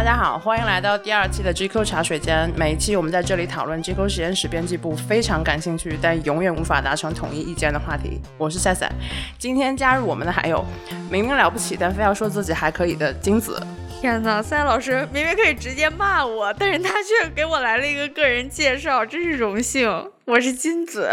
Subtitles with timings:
[0.00, 2.50] 大家好，欢迎来到第二期的 GQ 茶水间。
[2.56, 8.18] 每一期我们在这里讨论 GQ 实验室编辑部非常感兴趣但永远无法达成统一意见的话题。
[8.38, 8.90] 我是赛赛，
[9.36, 10.64] 今天加入我们的还有
[11.10, 13.62] 明明了不起但非要说自己还可以的金子。
[14.00, 20.10] 天哪，赛老师明明可以直接骂我，但是他却给我来了一个个人介绍，真是荣幸。
[20.24, 21.10] 我是金子，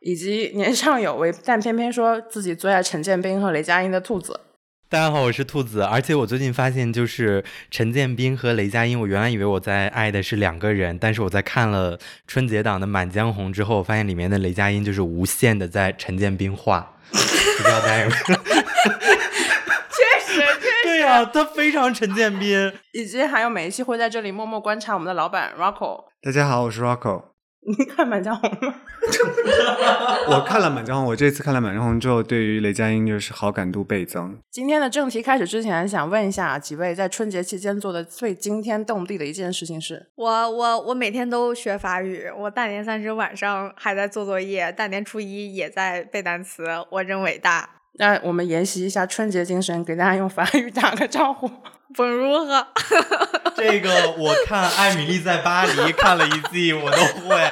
[0.00, 4.40] 以及年上有为但偏偏说自己最爱陈建斌和雷佳音的兔子。
[4.90, 5.80] 大家好，我是兔子。
[5.82, 11.98] 而且我最近发现，就是陈建斌和雷佳音，我原来以为我在爱的是两个人，但是我在看了
[12.28, 18.34] 春节档的《满江红》之后，我发现里面的雷佳音就是无限的在陈建斌画， 不知道大家有没有？
[18.36, 22.72] 确实，确实，对呀，他非常陈建斌。
[22.92, 26.04] 以及还有每一期会在这里默默观察我们的老板 Rocco。
[26.22, 27.33] 大家好，我是 Rocco。
[27.66, 28.74] 你看《满江红》吗？
[30.28, 34.36] 我看了《满江红》，我这次看了《满江红》之后，对于雷佳音就是好感度倍增。
[34.50, 40.10] 今天的正题开始之前，想问一下几位，在春节期间做的最惊天动地的一件事情是？
[40.16, 47.70] 我我我每天都学法语，我大年三十晚上还在做作业，大年初一也在背单词，我真伟大。
[47.96, 51.48] 那我们沿袭一下春节精神，给大家用法语打个招呼。
[51.96, 52.66] 本如何？
[53.56, 56.96] 这个我看《艾米丽在巴黎》看了一季， 我都
[57.28, 57.50] 会。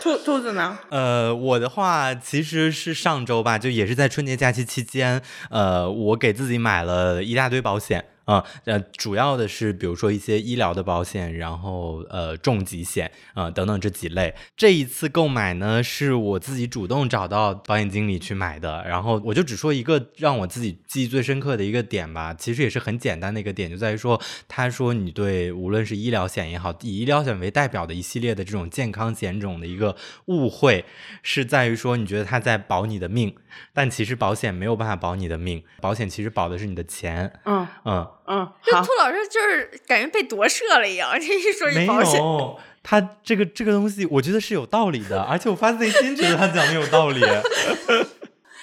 [0.00, 0.78] 兔兔子呢？
[0.90, 8.04] 呃，我的话其实是上周吧，就也是在春节假期期间，呃，我给自己买了一大堆保险。
[8.30, 14.32] 啊，呃，主要的是比如说一些医疗的保险，然后呃重疾险啊等等这几类。
[14.56, 18.84] 这一次购买呢，是我自己主动找到保险经理去买的。
[18.86, 30.84] 然后我就只说一个让我自己记忆最深刻的一个点吧，其实也是很简单的一个点，就在于说，他说你对无论是医疗险也好，以医疗险为代表的一系列的这种健康险种的一个误会，
[31.24, 33.34] 是在于说你觉得他在保你的命，
[33.72, 37.32] 但其实保险没有办法保你的命，保险其实保的是你的钱。
[37.44, 38.08] 嗯嗯。
[38.26, 47.20] 嗯，就兔老师就是感觉被夺舍了一样，这一说一保险，没有他这个这个东西，我觉得是有道理的，而且我发自内心觉得他讲的有道理。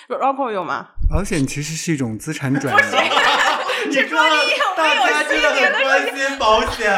[0.07, 0.87] Rocco 有吗？
[1.09, 3.09] 保险其实是一种资产转移。
[3.89, 4.17] 你说
[4.75, 6.89] 大家真的很关心保险，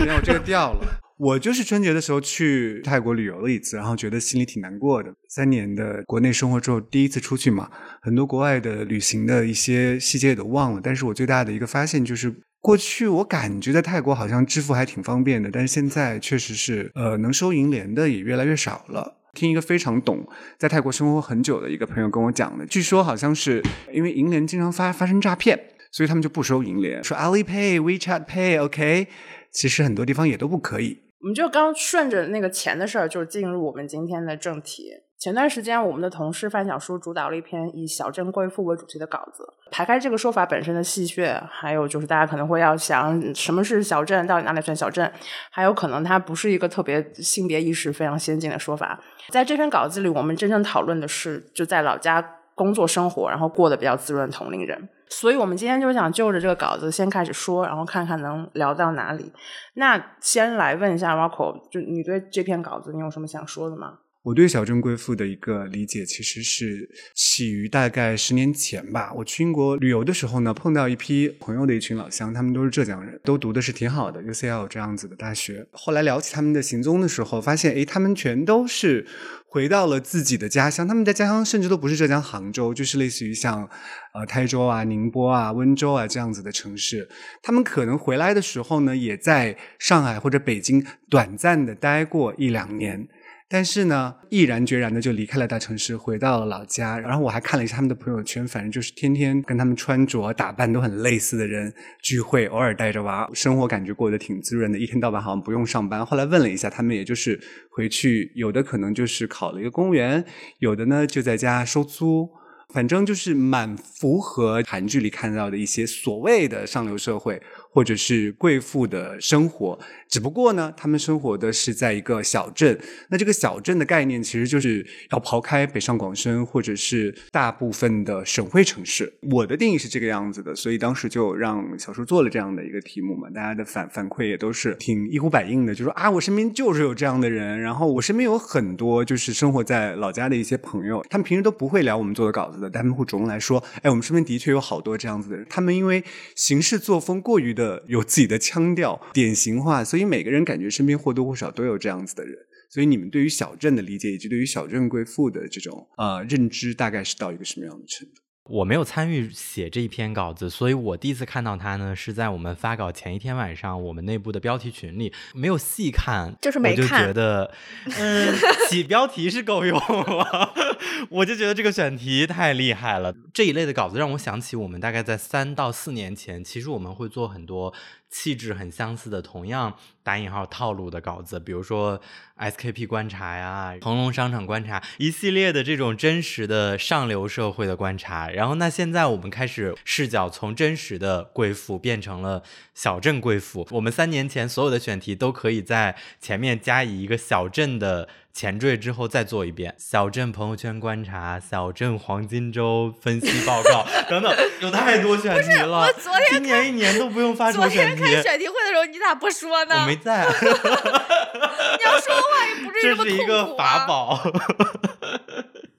[0.00, 1.03] 没有这个掉了。
[1.16, 5.14] 我就是春节的时候去泰国旅游了一次，然后觉得心里挺难过的。
[5.28, 7.70] 三年的国内生活之后，第一次出去嘛，
[8.02, 10.80] 很多国外的旅行的一些细节也都忘了。
[10.82, 19.20] 但是我最大的一个发现就是，过去我感觉在泰国好像支付还挺方便的，但是现在确实是，呃，能收银联的也越来越少了。
[19.34, 20.26] 听一个非常懂
[20.58, 25.58] 在泰国生活很久的一个朋友跟我讲的，据说好像是因为银联经常发发生诈骗，
[25.92, 29.06] 所以他们就不收银联，说 Alipay、WeChat Pay，OK，
[29.52, 31.03] 其实很多地方也都不可以。
[31.24, 34.90] 我们就刚顺着那个钱的事儿，就进入我们今天的正题。
[35.18, 39.42] 前段时间，我们的同事范小叔主导了一篇以小镇贵妇为主题的稿子。
[39.70, 44.26] 排开这个说法本身的戏谑，还有就是大家可能会要想，什么是小镇？
[44.26, 45.10] 到底哪里算小镇？
[45.50, 49.00] 还有可能它不是一个特别性别意识非常先进的说法。
[49.30, 52.22] 在这篇稿子里，我们真正讨论的是，就在老家
[52.54, 54.90] 工作生活，然后过得比较滋润同龄人。
[55.08, 59.32] 所以，我们今天就想就着这个稿子先开始说，然后看看能聊到哪里。
[59.74, 63.98] 那先来问一下 Rocco，就你对这篇稿子，你有什么想说的吗？
[64.24, 69.12] 我对小镇贵妇的一个理解，其实是起于大概十年前吧。
[69.16, 75.66] 我去英国旅游的时候呢，碰到一批朋友的一群老乡，他们都是浙江人，都读的是挺好的 UCL 这样子的大学。
[75.72, 79.06] 后来聊起他们的行踪的时候，发现，诶，他们全都是
[79.46, 80.88] 回到了自己的家乡。
[80.88, 83.68] 他们的家乡甚至都不是浙江杭州，就是类似于像
[84.14, 87.06] 呃台州啊、宁波啊、温州啊这样子的城市。
[87.42, 93.06] 他们可能回来的时候呢，也在上海或者北京短暂的待过一两年。
[93.46, 96.98] 但是呢，毅然决然的就离开了大城市，回到了老家。
[96.98, 101.72] 然后我还看了一下他们的朋友圈，反正就是天天跟他们穿着打扮都很类似的人
[102.02, 106.04] 聚会，偶尔带着娃，生活感觉过得挺滋润的，一天到晚好像不用上班。
[106.04, 107.38] 后来问了一下，他们也就是
[107.70, 110.24] 回去，有的可能就是考了一个公务员，
[110.58, 112.30] 有的呢就在家收租。
[112.72, 117.40] 反正就是蛮符合韩剧里看到的一些所谓的上流社会
[117.74, 119.76] 或者是贵妇的生活，
[120.08, 122.78] 只不过呢，他们生活的是在一个小镇。
[123.08, 129.12] 那这个小镇的概念其实就是要刨开北上广深或者是大部分的省会城市。
[129.32, 133.28] 我的定义是这个样子的，所以当时就让小叔做了这样的一个题目嘛。
[133.30, 142.70] 大家的反反馈也都是挺一呼百应的，就说啊，我身边就是有这样的人，然后我身边有很多就是生活在老家的一些朋友，他们平时都不会聊我们做的稿子的。
[142.70, 145.44] 他们会主动来说：“哎，我们身边的确有好多这样子的人。
[145.50, 146.04] 他们因为
[146.36, 152.36] 行事作风过于的有自己的腔调，典型化，所以每个人感觉身边或多或少都有这样子的人。
[152.70, 158.14] 所以你们对于小镇的理解，以及对于小镇贵妇的这种呃认知，大概是到一个什么样的程度？”
[158.50, 167.50] 我没有参与写这一篇稿子，所以我第一次看到它呢，是在我们发稿前一天晚上，我们内部的标题群里，没有细看，就是没我就看觉得，
[167.86, 168.34] 嗯，
[168.68, 170.52] 起标题是够用了，
[171.08, 173.14] 我就觉得这个选题太厉害了。
[173.32, 177.72] 这一类的稿子让我想起我们大概在三到四年前，其实我们会做很多
[178.14, 179.74] 气质很相似的，同样
[180.04, 182.00] 打引号套路的稿子，比如说
[182.38, 188.30] SKP 观察呀、恒隆商场观察，一系列的这种真实的上流社会的观察。
[188.30, 193.66] 然后，那现在我们开始视角从真实的贵妇变成了小镇贵妇。
[193.72, 198.08] 我们三年前所有的选题都可以在前面加以一个小镇的。
[198.34, 205.82] 前缀之后再做一遍，小镇朋友圈观察、小镇黄金周分析报告等等，有太多选题了。
[205.82, 209.82] 我昨天今年一年都不用发什昨么选题，天开选题会的时候，你咋不说呢？
[209.82, 214.20] 我没在， 你要说的话也不至于这么痛苦、是一个啊、法宝。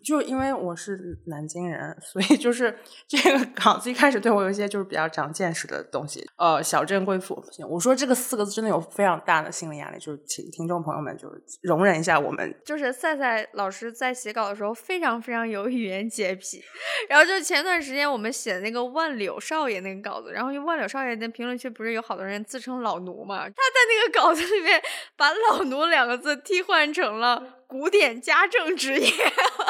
[0.06, 2.78] 就因为我是南京人，所以就是
[3.10, 6.24] 这个稿子一开始对我有一些就是比较长见识的东西。
[6.38, 12.56] 呃，小镇贵妇，我说这个四个字真的有非常大的心理压力，就是请听众朋友们就是容忍一下我们。
[12.63, 16.62] 就是赛赛老师在写稿的时候非常非常有语言洁癖，
[17.10, 24.80] 然后就前段时间我们写那个万柳少爷那个稿子，然后因为万柳少爷那评论区不是有好多人自称老奴嘛，他在那个稿子里面
[25.18, 29.12] 把老奴两个字替换成了古典家政职业。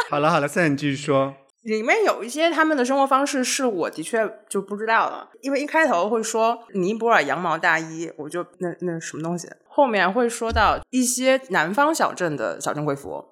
[0.10, 1.36] 好 了好了，现在你继续说。
[1.64, 13.26] 里面有一些他们的生活方式是我的确就不知道的，因为一开头会说尼泊尔羊毛大衣，我就那那什么东西，后面会说到一些南方小镇的小镇贵妇，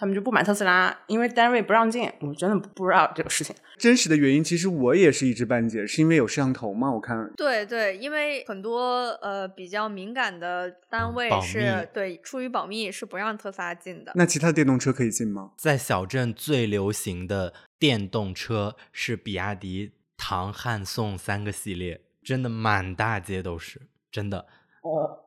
[0.00, 3.54] 他们就不买特斯拉，因为单位不让进，我真的不知道这个事情。
[3.76, 6.90] 真实的原因其实我也是一知半解，是因为有摄像头吗？
[6.90, 14.12] 我看对对，因为很多呃比较敏感的单位是对出于保密是不让特斯拉进的。
[14.14, 15.50] 那其他电动车可以进吗？
[15.58, 24.46] 在小镇最流行的电动车是比亚迪唐汉宋三个系列，真的满大街都是，真的。
[24.82, 25.18] 哦，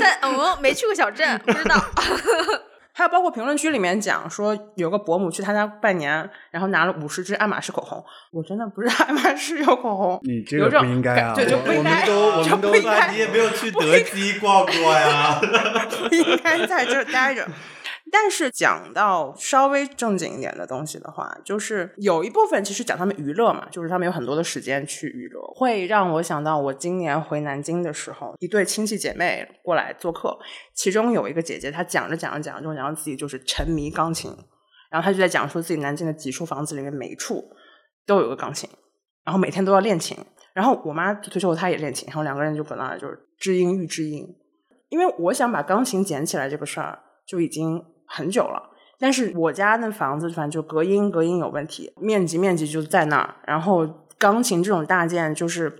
[0.00, 1.76] 在嗯没去过小镇，不知道。
[2.94, 11.32] 还有包括评论区里面讲说有个伯母去他家拜年，然后拿了五十支爱马仕口红，我真的不知道爱马仕有口红，你这个不应该啊！
[11.34, 15.40] 对，就不应该，我们都说不应该你也没有去德基逛过呀。
[16.06, 17.48] 不应该在这儿待着。
[18.14, 30.38] 但是讲到稍微正经一点的东西的话，就是有一部分其实讲他们娱乐嘛，就是他们有很多的时间去娱乐，会让我想到我今年回南京的时候，一对亲戚姐妹过来做客，
[30.74, 34.30] 其中有一个姐姐，她讲着讲着讲着就讲到自己就是沉迷钢琴，
[34.90, 37.42] 然后她就在讲说自己南京的几处房子里面每一处
[38.04, 38.68] 都有个钢琴，
[39.24, 40.14] 然后每天都要练琴，
[40.52, 44.28] 然后我妈推说她也练琴，然后两个人就搁那就是知音遇知音，
[44.90, 47.82] 因为我想把钢琴捡起来这个事儿就已经
[48.14, 48.70] 很久了，
[49.00, 55.70] 但是我家那房子反正就隔音隔音有问题，面积面积就在那儿，然后钢琴这种大件就是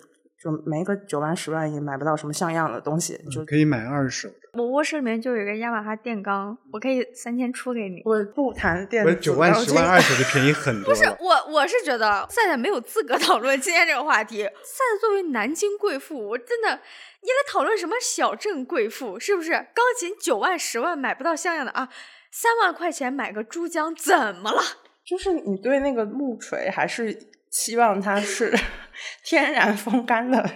[0.42, 4.34] 就没个九万十万也买不到什么像样的东西，就可以买二手的。
[4.54, 8.02] 我卧室里面就有一个雅马哈电钢，我可以三千出给你。
[8.04, 11.06] 我不谈电子不是九万、十万二手就便宜很多不是。
[11.20, 14.42] 我，我是觉得赛赛没有资格讨论今天这个话题。
[14.42, 19.52] 赛赛作为南京贵妇，我真的，你来讨论什么小镇贵妇，是不是？
[19.52, 21.88] 钢琴九万、十万买不到像样的啊，
[22.32, 24.60] 三万块钱买个珠江怎么了？
[25.04, 28.52] 就是你对那个木锤还是期望它是
[29.22, 30.50] 天然风干的，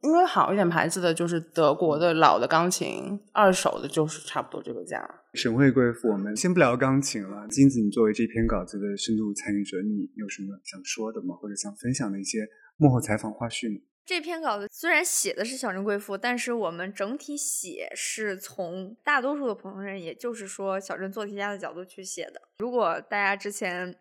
[0.00, 5.02] 因为好一点牌子的就是德国的老的钢琴，二手的就是差不多这个价。
[5.34, 7.48] 沈慧贵妇，我们先不聊钢琴了。
[7.48, 11.34] 金子，你作为这篇稿子的深度参与者，你有什么想说的吗？
[11.34, 12.46] 或者想分享的一些
[12.76, 13.80] 幕后采访花絮吗？
[14.08, 22.40] 这篇稿子虽然写的是小镇贵妇，但是我们整体写是从大多数的普通人，也就是说小镇做题家的角度去写的。
[22.60, 23.94] 如果大家之前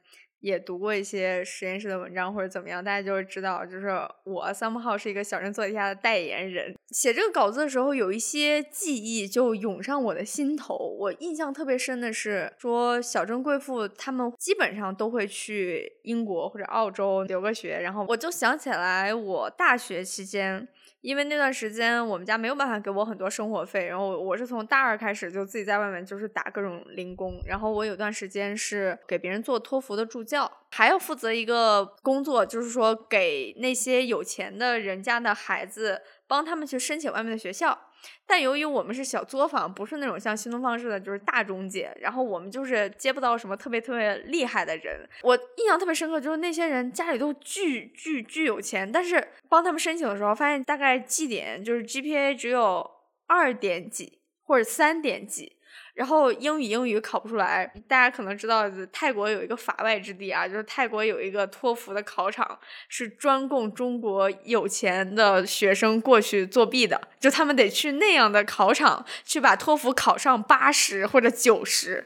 [0.47, 3.89] 也读过一些实验室的文章或者怎么样，大家就会知道，就是
[4.23, 6.73] 我 somehow 是一个小镇做题家的代言人。
[6.91, 10.77] 写这个稿子的时候，有一些记忆就涌上我的心头。
[10.77, 20.65] 我印象特别深的是，说小镇贵妇他们基本上都会去英国或者澳洲留个学，然后我就想起来我大学期间。
[21.07, 37.86] 因为那段时间我们家没有办法给我很多生活费，然后我是从大二开始就自己在外面就是打各种零工，然后我有段时间是给别人做托福的助教，还要负责一个工作，就是说给那些有钱的人家的孩子帮他们去申请外面的学校。
[38.25, 45.07] 但由于我们是小作坊，不是那种像新东方似的，就是大中介，然后我们就是接不到什么特别特别厉害的人。
[45.21, 52.89] 我印象特别深刻，就是那些人家里都巨巨巨有钱，但是帮他们申请的时候，发现大概绩点就是 GPA 只有
[53.27, 55.56] 二点几，或者三点几。
[55.97, 72.05] 然后英语英语考不出来，大家可能知道泰国有一个法外之地啊，就是泰国有一个托福的考场是专供中国有钱的学生过去作弊的，就他们得去那样的考场去把托福考上八十或者九十。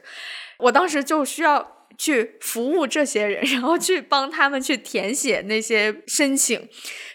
[0.56, 6.66] 我当时就需要去服务这些人，然后去帮他们去填写那些申请，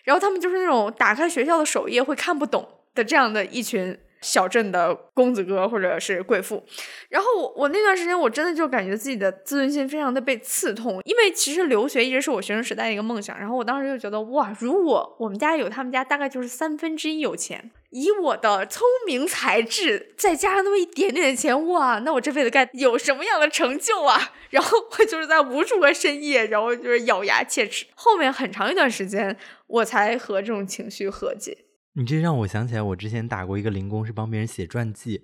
[0.03, 3.97] 然后他们就是那种打开学校的首页会看不懂的这样的一群。
[4.21, 6.63] 小镇的公子哥或者是贵妇，
[7.09, 13.37] 然后我我那段时间我真的就感觉自己的自尊心非常的被刺痛，因为其实留学一直是我学生时代的一个梦想。
[13.39, 24.33] 然后我当时就觉得哇，如果我们家有他们家大概就是三分之一有钱，以我的聪明才智再加上那么一点点的钱，哇，那我这辈子该有什么样的成就啊？
[24.49, 31.65] 然后我就是在无数个深夜，然后就是咬牙切齿，后面很长一段时间我才和这种情绪和解。
[31.99, 35.23] 你这让我想起来，我之前打过一个零工，是帮别人写传记，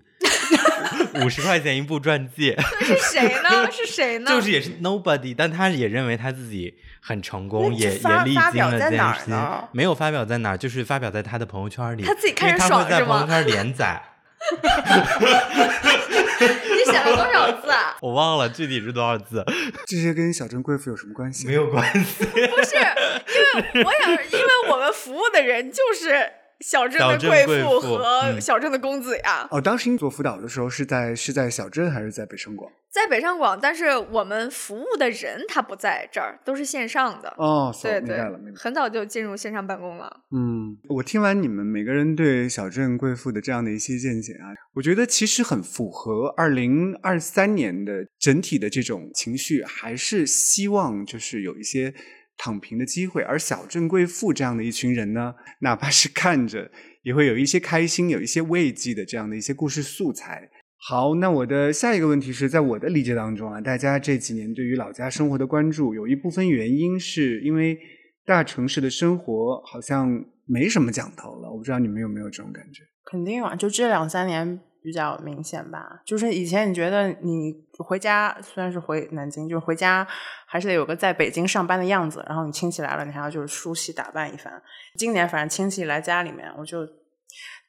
[1.24, 2.58] 五十块钱一部传记。
[2.82, 3.70] 是谁呢？
[3.72, 4.32] 是谁呢？
[4.32, 9.40] 就是也是 nobody，但他也认为他自己很成功，也也历经了这件事情。
[9.72, 12.02] 没有发表在哪儿，就是发表在他的朋友圈里。
[12.02, 12.90] 他自己看着爽是吗？
[12.90, 14.02] 他会在朋友圈连载。
[16.42, 17.96] 你写了多少字啊？
[18.02, 19.46] 我忘了具体是多少字。
[19.86, 21.46] 这些跟小镇贵妇有什么关系？
[21.46, 22.26] 没有关系。
[22.26, 22.76] 不是，
[23.76, 26.32] 因为我想，因为我们服务的人就是。
[26.64, 29.46] 小镇的贵妇和小镇的公子呀！
[29.52, 32.72] 哦，当时你做辅导的时候是在是在小镇还是在北上广？
[32.90, 37.34] 在北上广，但是我们服务的人他不在这儿，都是线上的。
[37.38, 38.24] 哦，对对，
[38.56, 40.22] 很早就进入线上办公了。
[40.32, 51.94] 嗯，我听完你们每个人对小镇贵妇的这样的一些见解啊，我觉得其实很符合二零二三年的整体的这种情绪，还是希望就是有一些。
[52.44, 56.70] 躺平的机会，而小镇贵妇这样的一群人呢，哪怕是看着，
[57.04, 60.50] 也会有一些开心，有一些慰藉的这样的一些故事素材。
[60.76, 67.80] 好，那我的下一个问题是在我的理解当中啊，大家这几年对于老家生活的关注，有一部分原因是因为
[68.26, 71.50] 大城市的生活好像没什么讲头了。
[71.50, 72.84] 我不知道你们有没有这种感觉？
[73.06, 74.60] 肯定啊，就这两三年。
[74.84, 80.06] 比较明显吧，就是以前你觉得你回家虽然是回南京，就是回家
[80.46, 84.62] 还是得有个在北京上班的样子，然后你亲戚来了，你还要就是梳洗打扮一番。
[84.98, 86.86] 今年反正亲戚来家里面，我就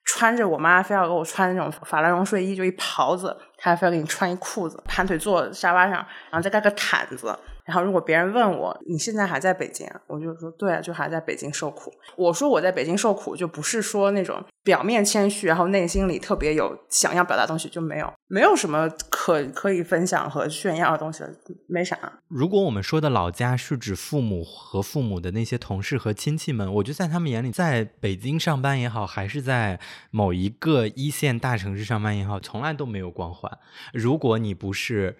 [0.04, 5.94] 穿着我妈非要给我穿那种法兰绒睡衣，就一袍子，她还非要给你穿一裤子，盘腿坐沙发上，
[6.30, 7.38] 然后再盖个毯子。
[7.64, 11.90] 然后，如果别人问我你现在还在北京，啊我就说对啊，就还在北京受苦。
[12.14, 21.25] 我说我在北京受苦，就不是说那种表面谦虚，然后内心里特别有想要表达东西，就没有，没有什么可可以分享和炫耀的东西，
[21.66, 21.99] 没啥。
[22.28, 29.80] 如果我们说的老家是指父母和父母的那些同事和亲戚们，我觉得在他们眼里，在北京上班也好，还是在
[30.11, 33.50] 某一个一线大城市上班也好，从来都没有光环。
[33.94, 35.16] 如果你不是。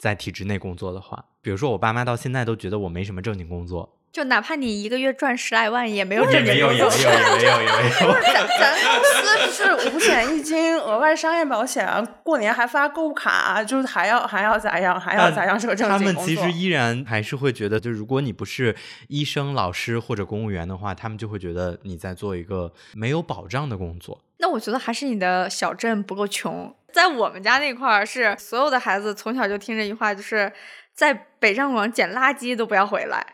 [0.00, 6.72] 在体制内工作的话，比如说我爸妈到现在都觉得我没什么正经工作，就哪怕你一个月赚十来万，也没有正经工作。
[6.72, 8.12] 也没有， 也没有，也没有，也没有。
[8.22, 11.86] 咱咱公司 是五险一金、额外商业保险，
[12.24, 16.22] 过年还发购物卡，就是还要还要咋样，还要咋样是个正经工作。
[16.22, 18.74] 他们其实依然还是会觉得，就如果你不是
[19.08, 24.20] 医生、老师或者公务员的话，他们就会觉得你在做一个没有保障的工作。
[24.38, 26.74] 那我觉得还是你的小镇不够穷。
[26.92, 30.50] 在我们家那块儿，是所有的孩子从小就听这句话，就是
[30.92, 33.24] 在北上广捡垃圾都不要回来。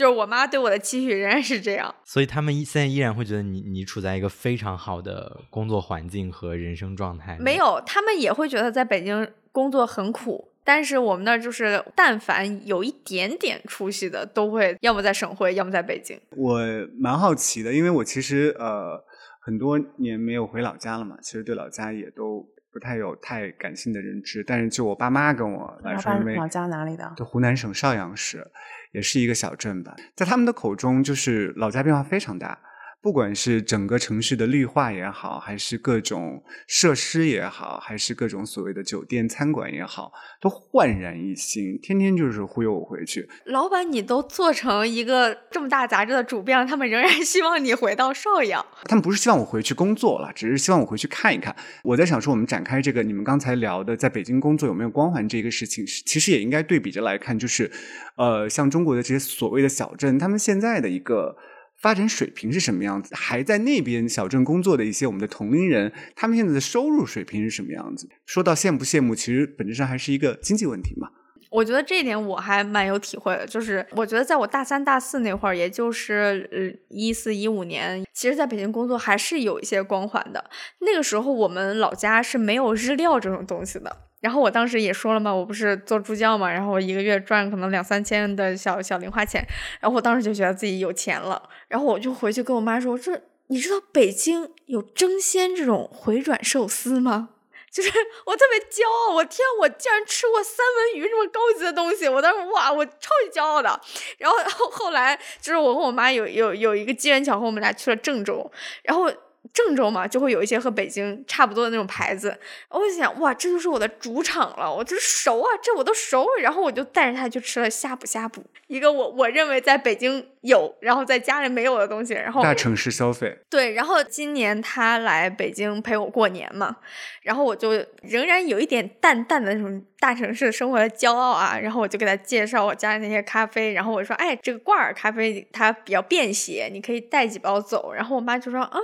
[0.00, 7.36] 就是我妈对我的期许仍然是这样，所以他们现在依然会觉得你你处在一个非常好的工作环境和人生状态。
[7.38, 16.18] 没有，他们也会觉得在北京工作很苦，但是我们那儿就是但凡有一点点出息的，都会要么在省会，要么在北京。
[16.34, 16.58] 我
[16.98, 19.04] 蛮好奇的，因为我其实呃
[19.38, 22.48] 很多年没有回老家了嘛，其实对老家也都。
[22.72, 27.12] 不太有太感性的认知，但是就我爸妈跟我来说，因为老家哪里的？
[27.16, 28.46] 就湖南省邵阳市，
[28.92, 32.58] 也是一个小镇吧，在他们的口中，就是老家变化非常大。
[33.02, 41.78] 不管是整个城市的绿化也好，还是各种设施也好，还是各种所谓的酒店餐馆也好，都焕然一新。
[41.80, 43.26] 天天就是忽悠我回去。
[43.46, 48.64] 老板，你都做成一个这么大杂志的主编了，他们仍然希望你回到邵阳。
[48.84, 51.56] 他们不是希望我回去工作了，只是希望我回去看一看。
[51.82, 57.72] 我在想说，我们展开这个你们刚才聊的在北京工作有没有光环这个事情，其实也应该对比着来看，就是
[58.16, 61.34] 呃，像中国的这些所谓的小镇，他们现在的一个。
[61.80, 63.14] 发展水平是什么样子？
[63.14, 68.08] 还在那边小镇工作的一些我们的同龄人，他们现在的收入水平是什么样子？
[68.26, 71.08] 说到羡不羡慕，其实本质上还是一个经济问题嘛。
[71.50, 80.48] 我觉得这一点我还蛮有体会的，就是我觉得在我大三、大四那会儿，也就是呃一四一五年，其实在北京工作还是有一些光环的。
[80.80, 84.09] 那个时候我们老家是没有日料这种东西的。
[84.20, 89.42] 然后我当时也说了嘛，我不是做助教嘛，然后我一个月赚可能两三千的小小零花钱，
[89.80, 97.30] 然后我当时就觉得自己有钱了，然后我就回去跟我妈说，这你知道北京有蒸鲜这种回转寿司吗？
[97.72, 97.88] 就是
[98.26, 102.92] 我特别骄傲，我天，我竟然吃过三文鱼这么高级的东西，我当时哇，我超
[103.24, 103.80] 级骄傲的。
[104.18, 109.10] 然后后后来就是我和我妈有有有一个机缘巧合，我们俩去了郑州，然后。
[109.52, 112.38] 郑州嘛，就会有一些和北京差不多的那种牌子。
[112.68, 116.26] 我就想，哇，这就是我的主场了，我这熟啊，这我都熟。
[116.40, 122.14] 然后我就带着他去吃了呷哺呷哺，一个我我认为在北京有，然后在家里没有的东西。
[122.14, 123.38] 然后大城市消费。
[123.48, 126.76] 对，然后今年他来北京陪我过年嘛，
[127.22, 131.58] 然后我就仍然有一点淡淡的那种大城市生活的骄傲啊。
[131.60, 137.92] 然后我就给他介绍我家里那些咖啡，然后我说，哎，这个罐儿咖啡它比较便携，你可以带几包走。
[137.92, 138.78] 然后我妈就说，啊。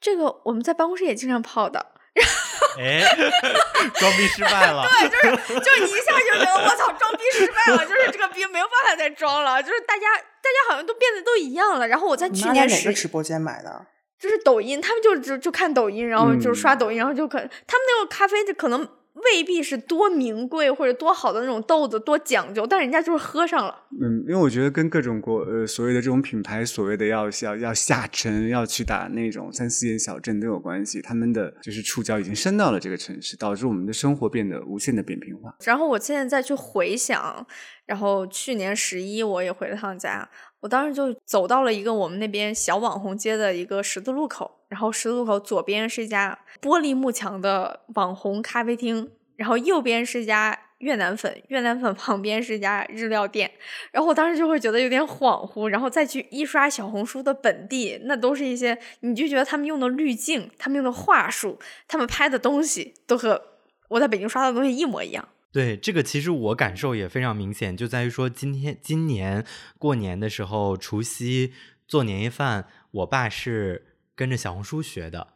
[0.00, 1.78] 这个我们在办公室也经常泡的，
[2.80, 3.02] 哎，
[4.00, 4.82] 装逼失败了。
[4.82, 11.86] 对，就是就是你一下就觉得我操，装逼失败了，就是这个逼没有办法再装了，就是大家大家好像都变得都一样了。
[11.86, 13.86] 然后我在去年哪个直播间买的？
[14.18, 18.88] 就是抖音，他们就就就看抖音，然后就刷抖音，然后就可他们那个咖啡就可能。
[19.34, 23.76] 未必是多名贵或者多好的那种豆子，多讲究，但人家就是喝上了。
[24.00, 31.02] 嗯，因为我觉得跟各种国呃所谓的这种品牌所谓的要要要下沉，要去打那种三四线小镇都有关系。
[31.02, 35.54] 他们的就是触角已经伸到了这个城市，导致我们的生活变得无限的扁平化。
[35.64, 37.46] 然后我现在再去回想，
[37.90, 40.28] 然后去年十一我也回了趟家，
[40.60, 44.48] 我当时就走到了一个我们那边小网红街的一个十字路口。
[44.68, 53.50] 然后十字路口左边是一家玻璃幕墙的网红咖啡厅，然后右边是一家越南粉，越南粉旁边是一家日料店。
[53.90, 63.42] 然后我当时就会觉得有点恍惚，然后再去一刷小红书的本地，那都是一些你就觉得他们用的滤镜、他们用的话术、他们拍的东西都和
[63.88, 65.28] 我在北京刷到的东西一模一样。
[65.52, 69.44] 对，这个其实我感受也非常明显，就在于说今天今年
[69.78, 71.52] 过年的时候，除夕
[71.86, 73.86] 做年夜饭，我爸是。
[74.16, 75.28] 跟着小红书学的，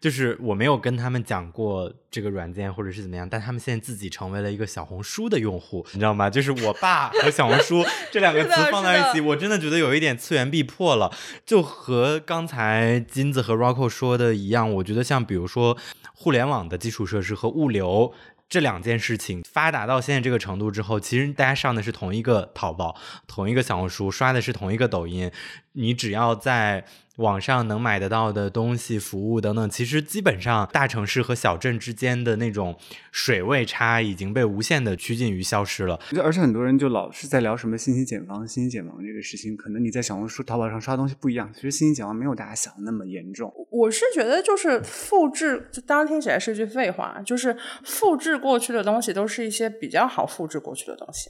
[0.00, 6.30] 就是我没有跟他们讲过这个软件或者是怎么样，但他们现在自己成为了一个小红书的用户，你知道吗？
[6.30, 11.14] 就是我爸和小红书 这两个词放在一起，我真的觉得有一点次元壁破了。
[11.44, 15.76] 就和刚才金子和 Rocco 说的一样，我觉得像比如说
[16.14, 18.14] 互联网的基础设施和物流。
[18.50, 22.96] 这两件事情发达到现在这个程度之后，其实大家上的是同一个淘宝，
[23.28, 25.30] 同一个小红书，刷的是同一个抖音。
[25.72, 26.84] 你只要在
[27.16, 32.76] 网上能买得到的东西、服务等等，其实基本上大城市和小镇之间的那种
[33.12, 36.00] 水位差已经被无限的趋近于消失了。
[36.22, 43.52] 而且很多人就老是在聊什么信息茧房、信息茧房这个事情，可能你在小红书、淘宝上刷东西不一样，其实信息茧房没有大家想的那么严重。
[43.70, 47.54] 我是觉得就是复制，就当然听起来是句废话，就是
[47.84, 51.28] 复制过去的东西都是一些比较好复制过去的东西，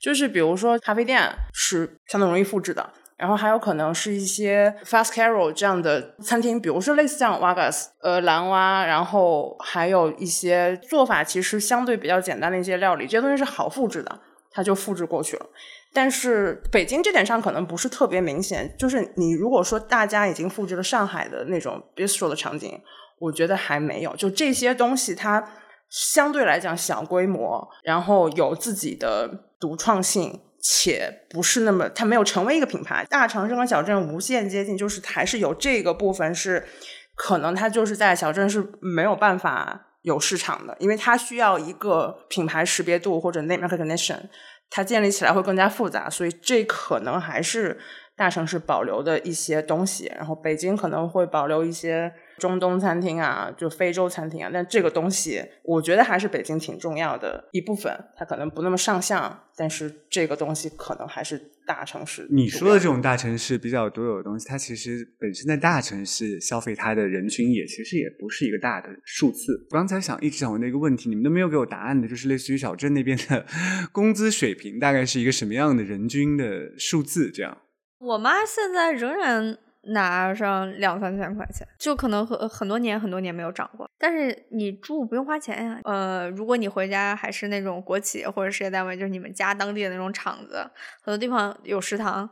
[0.00, 2.92] 就是比如说咖啡店是相对容易复制的。
[3.18, 14.20] 然后还有可能是一些 fast carol 这样的餐厅，比如说类似像 Wagas，呃，蓝蛙，然后还有一些做法其实相对比较简单的一些料理，这些东西是好复制的，
[14.52, 15.46] 它就复制过去了。
[15.92, 22.80] 但是北京这点上可能不是特别明显，就是你如果说大家已经复制了上海的那种 bistro 的场景，
[23.18, 24.14] 我觉得还没有。
[24.14, 25.44] 就这些东西，它
[25.88, 29.28] 相对来讲小规模，然后有自己的
[29.58, 30.40] 独创性。
[30.70, 33.02] 且不是那么，它没有成为一个品牌。
[33.08, 36.66] 大城市跟小镇无限接近，就是还是有这个部分是
[37.14, 44.20] 可能它就是在小镇是没有办法有市场的，因为它需要一个品牌识别度或者 name recognition，
[44.68, 47.80] 它建立起来会更加复杂，所以这可能还是
[48.14, 50.12] 大城市保留的一些东西。
[50.16, 52.12] 然后北京可能会保留一些。
[52.38, 57.92] 中东餐厅啊，就非洲餐厅啊，但这个东西我觉得还是北京挺重要的一部分。
[58.16, 62.26] 它可能不那么上相，但是这个东西可能还是大城市。
[62.30, 69.66] 你说的这种大城市比较独有的东西，它其实本身在大城市消费它的人群也其实也不是一个大的数字。
[69.70, 73.44] 我刚才想一直想问的一个问题，你们都没有给我答案的，就是类似于小镇那边的
[73.92, 77.30] 工资水平大概是一个什么样的人均的数字？
[77.30, 77.58] 这样，
[77.98, 79.58] 我妈现在仍然。
[79.88, 83.88] 拿上两三千块钱，就可能很很多年很多年没有涨过。
[83.98, 85.80] 但是你住不用花钱呀。
[85.84, 90.68] 呃，如果你回家还是那种国企或者事业单位，就是你们家当地的那种厂子，
[91.02, 92.28] 很多地方有食堂。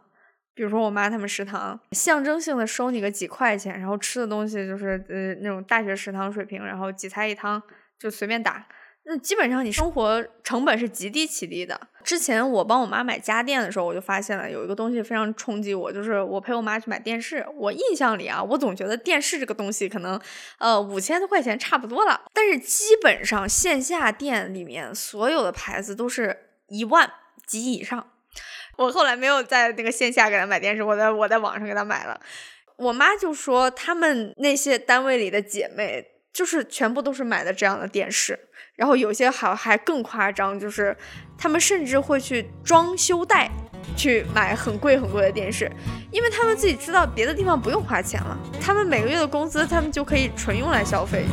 [0.54, 7.62] 比如说我妈他们食堂，象征性的收你个几块钱，然后吃的东西就是呃那种大学食堂水平，然后几菜一汤
[7.98, 8.66] 就随便打。
[9.08, 11.80] 那基本上你生活成本是极低极低的。
[12.02, 17.46] 之前我帮我妈买家电的时候，我就发现了有一个东西非常冲击我，就是我陪我妈去买电视。
[17.54, 20.20] 我印象里啊，我总觉得电视这个东西可能
[20.58, 27.08] 呃五千多块钱差不多了，但是基本上线下店里面所有的牌子都是一万
[27.46, 28.10] 及以上。
[28.76, 32.20] 我后来没有在那个线下给她买电视，我在我在网上给她买了。
[32.76, 36.04] 我妈就说他们那些单位里的姐妹，
[36.36, 38.38] 就是全部都是买的这样的电视。
[38.74, 40.94] 然后有些还还更夸张，就是
[41.38, 43.50] 他们甚至会去装修贷
[43.96, 45.72] 去买很贵很贵的电视，
[46.10, 51.24] 因为他们自己知道别的地方不用花钱了，他们每个月的工资他们就可以纯用来消费。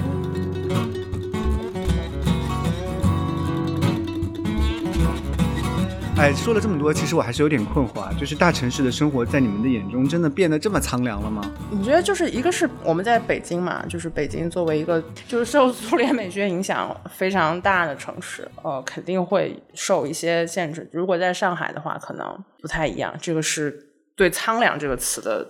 [6.24, 8.10] 哎，说了这么多，其实我还是有点困惑啊。
[8.18, 11.42] 就是大城市的生活在你们的眼中真的变得这么苍凉了吗？
[11.70, 20.90] 你觉得就是一个是我们在北京嘛，就是北京作为一个就是受苏联美学影响非常大的城市，呃，肯定会受一些限制。
[20.94, 23.14] 如果在上海的话，可能不太一样。
[23.22, 23.78] 这个是
[24.16, 25.46] 对“苍凉”这个词的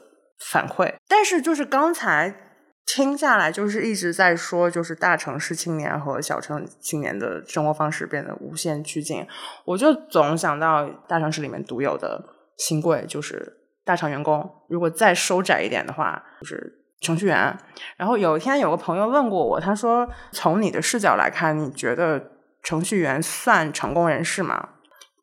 [0.49, 0.91] 反馈。
[1.07, 2.42] 但是就是刚才。
[2.85, 9.25] 听下来就是一直在说，就是大城市青年和小城青年的生活方式变得无限趋近。
[9.65, 12.23] 我就总想到大城市里面独有的
[12.57, 14.47] 新贵，就是大厂员工。
[14.69, 17.57] 如果再收窄一点的话，就是程序员。
[17.97, 24.69] 然后有一天有个朋友问过我，他说：“从你的视角来看，你觉得程序员算成功人士吗？”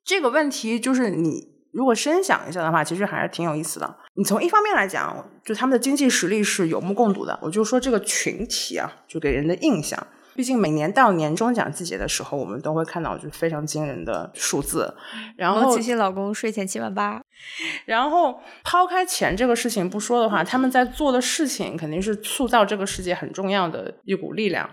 [0.05, 1.51] 这个问题就是你。
[1.73, 3.97] 如果深想一下的话，其实还是挺有意思的。
[4.21, 7.39] 你从一方面来讲，就他们的经济实力是有目共睹的。
[7.41, 9.99] 我就说这个群体啊，就给人的印象，
[10.35, 14.95] 毕竟每年到年终奖季节的时候，我们都会看到就非常惊人的数字。
[15.39, 17.23] 然后，七七老公税前七万八。
[17.87, 24.69] 然后抛开钱这个事情不说的话，他们在做的事情肯定是塑造这个世界很重要的一股力量。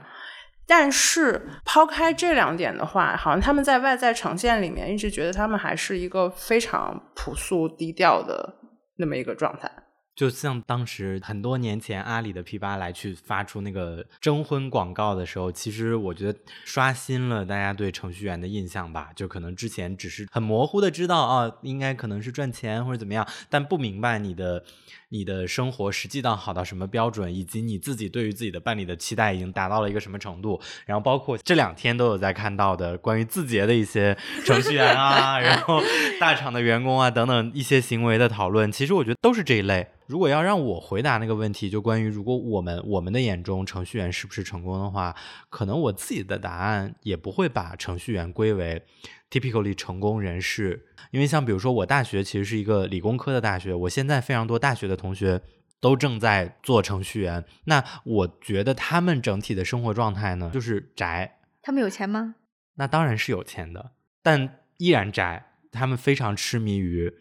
[0.66, 8.56] 但是抛开这两点的话，好像他们在外在呈现里面一直觉得他们还是一个非常朴素低调的
[8.98, 9.72] 那么一个状态。
[10.16, 19.12] 就像当时很多年前阿里的 P 八来去发出那个征婚广告的时候，其实我觉得刷新了大家对程序员的印象吧。
[19.16, 24.66] 就可能之前只是很模糊的知道啊，应该可能是赚钱或者怎么样，但不明白你的。
[25.10, 30.60] 你的生活实际上好到什么标准，以及你自己对于自己的伴侣的期待已经达到了一个什么程度？
[30.86, 35.82] 然后包括这两天都有在看到的关于字节的一些程序员啊， 然后
[36.20, 39.88] 大厂的员工啊等等一些行为的讨论，其实我觉得都是这一类。
[40.08, 45.14] 如果要让我回答那个问题，就关于如果我们我们的眼中程序员是不是成功的话，
[45.50, 48.82] 可能我自己的答案也不会把程序员归为
[49.30, 50.88] typically 成功人士。
[51.12, 55.42] 因为像比如说，我大学其实是一个理工科的大学，我现在非常多大学的同学
[55.80, 57.46] 都正在做程序员。
[57.66, 61.40] 那我觉得他们整体的生活状态呢，就是宅。
[61.62, 62.36] 他们有钱吗？
[62.76, 65.54] 那当然是有钱的，但依然宅。
[65.72, 67.14] 他们非常痴迷于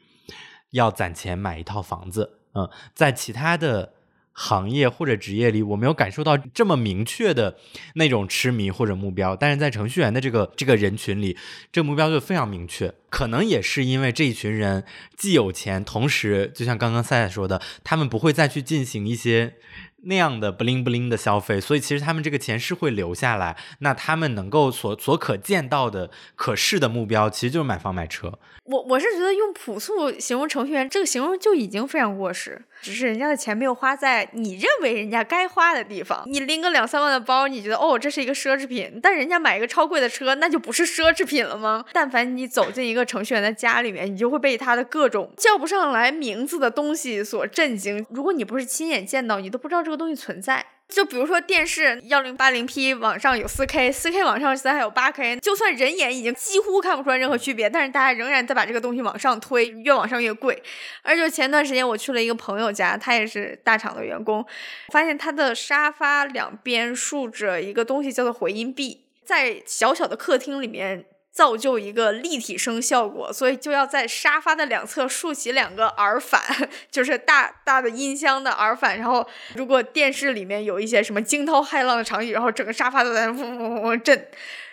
[0.70, 2.40] 要攒钱买一套房子。
[2.54, 3.95] 嗯，在其他的。
[4.38, 7.56] 行业或者职业里，我没有感受到这么明确的
[7.94, 11.36] 那种痴迷或者目标，但是在程序员的这个这个人群里，
[11.72, 12.92] 这个目标就非常明确。
[13.08, 14.84] 可能也是因为这一群人
[15.16, 19.54] 既有钱，同时就像刚刚赛赛说的，他们不会再去进行一些。
[20.08, 23.56] 那样的不灵不灵的消费，所以其实他们这个钱是会留下来。
[23.80, 28.38] 那他们能够所所可见到的可视的目标，其实就是买房买车。
[28.66, 32.62] 我我是觉得用朴素形容程序员，这个形容就已经非常过时。
[32.80, 36.22] 只是人家的钱没有花在你认为人家该花的地方。
[36.26, 41.84] 你拎个两三万的包，你觉得哦这是一个奢侈品，但人家买一个超贵的车，那就不是奢侈品了吗？
[41.92, 48.04] 但凡你走进一个程序员的家里面，你就会被他的各种叫不上来名字的东西所震惊。
[48.10, 50.64] 如果你不是亲眼见到，你都不知道这个东西存在。
[50.88, 60.62] 就比如说电视幺零八零 P 网上有四 K，四 K 网上现在还有八 K，就算人眼已经几乎看不出来任何区别，但是大家仍然在把这个东西往上推，越往上越贵。
[61.02, 64.46] 而且前段时间我去了一个朋友家，他也是大厂的员工，
[64.92, 71.04] 发现他的沙发两边竖着一个东西叫做回音壁，在小小的客厅里面。
[71.36, 76.40] 造就一个立体声效果，所以就要在沙发的两侧竖起两个耳返，
[76.90, 78.98] 就是大大的音箱的耳返。
[78.98, 84.16] 然后，如果电视里面有一些什么惊涛骇浪的场景，然后整个沙发都在嗡嗡嗡震。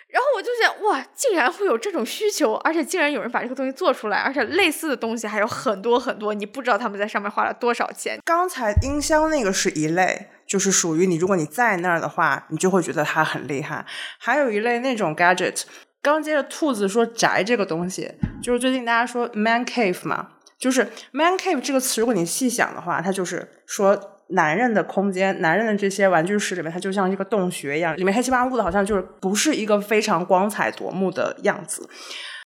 [0.08, 8.18] 然后我就想，哇，竟然会有这种需求，而且竟然有人把这个东西做出来，而且类似的东西还有很多很多，你不知道他们在上面花了多少钱。
[8.24, 13.84] 刚才音箱那个是一类，就是属于你，如果你在那儿的话，你就会觉得它很厉害。
[14.18, 15.62] 还有一类那种 gadget。
[16.04, 18.12] 刚接着兔子说宅这个东西，
[18.42, 31.88] 就是最近大家说 man cave 嘛，就是 man cave 这个词，如果你细想的话，它就是说男人的空间，男人的这些玩具室里面，它就像一个洞穴一样，里面黑漆八乌的，好像就是不是一个非常光彩夺目的样子。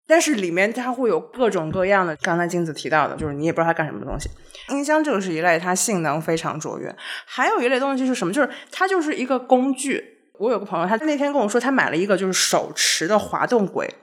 [0.07, 4.31] 但是里面它会有各种各样的，刚才金子提到的，就是你也不知道它干什么东西。
[4.69, 6.93] 音箱这个是一类，它性能非常卓越。
[7.25, 8.33] 还有一类东西是什么？
[8.33, 10.12] 就是它就是一个工具。
[10.39, 13.93] 我有个朋友，他那天跟我说，他买了一个就是手持的滑动轨，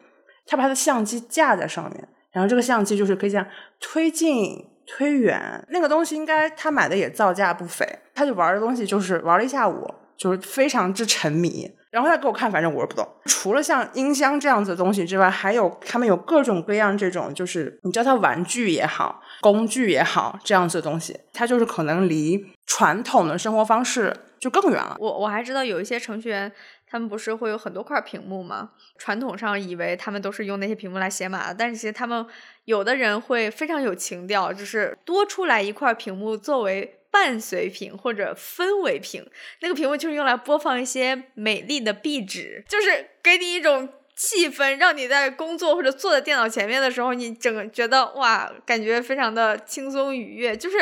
[0.47, 3.47] 他把他的相机架在上面，然后这个相机就是可以这样
[3.81, 5.65] 推进、推远。
[5.71, 11.71] 那个东西应该他买的也造价不菲，他就玩的东西就是玩了一下午，就是非常之沉迷。
[11.91, 13.05] 然后他给我看，反正我是不懂。
[13.25, 24.97] 除了像音箱这样子的东西之外，还有他们有各种各样这种，就是你叫它玩具也好，工具也好，这样子的东西，它就是可能离传统的生活方式就更远了。
[24.99, 26.53] 我我还知道有一些程序员，
[26.87, 28.71] 他们不是会有很多块屏幕吗？
[28.99, 32.25] 传统上以为他们都是用那些屏幕来写码的，但是其实他们
[32.65, 36.97] 有的人会非常有情调，就是多出来一块屏幕作为。
[37.13, 39.29] 伴随屏或者氛围屏，
[39.63, 43.89] 那个屏幕就是用来播放一些美丽的壁纸，就是给你一种
[44.21, 50.55] 气氛，让你在工作或者坐在电脑前面的时候，你整个觉得哇，感觉非常的轻松愉悦。
[50.55, 50.77] 就是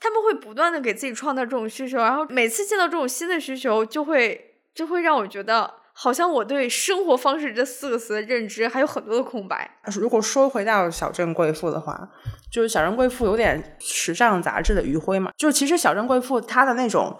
[0.00, 5.74] 他们会不断的给自己创造这种需求，然后每次见到这种新的需求，就会就会让我觉得。
[5.94, 9.78] 好像我对生活方式这四个词的认知还有很多的空白。
[9.94, 12.08] 如果说回到小镇贵妇的话，
[12.50, 15.30] 就是小镇贵妇有点时尚杂志的余晖嘛。
[15.36, 17.18] 就其实小镇贵妇她的那种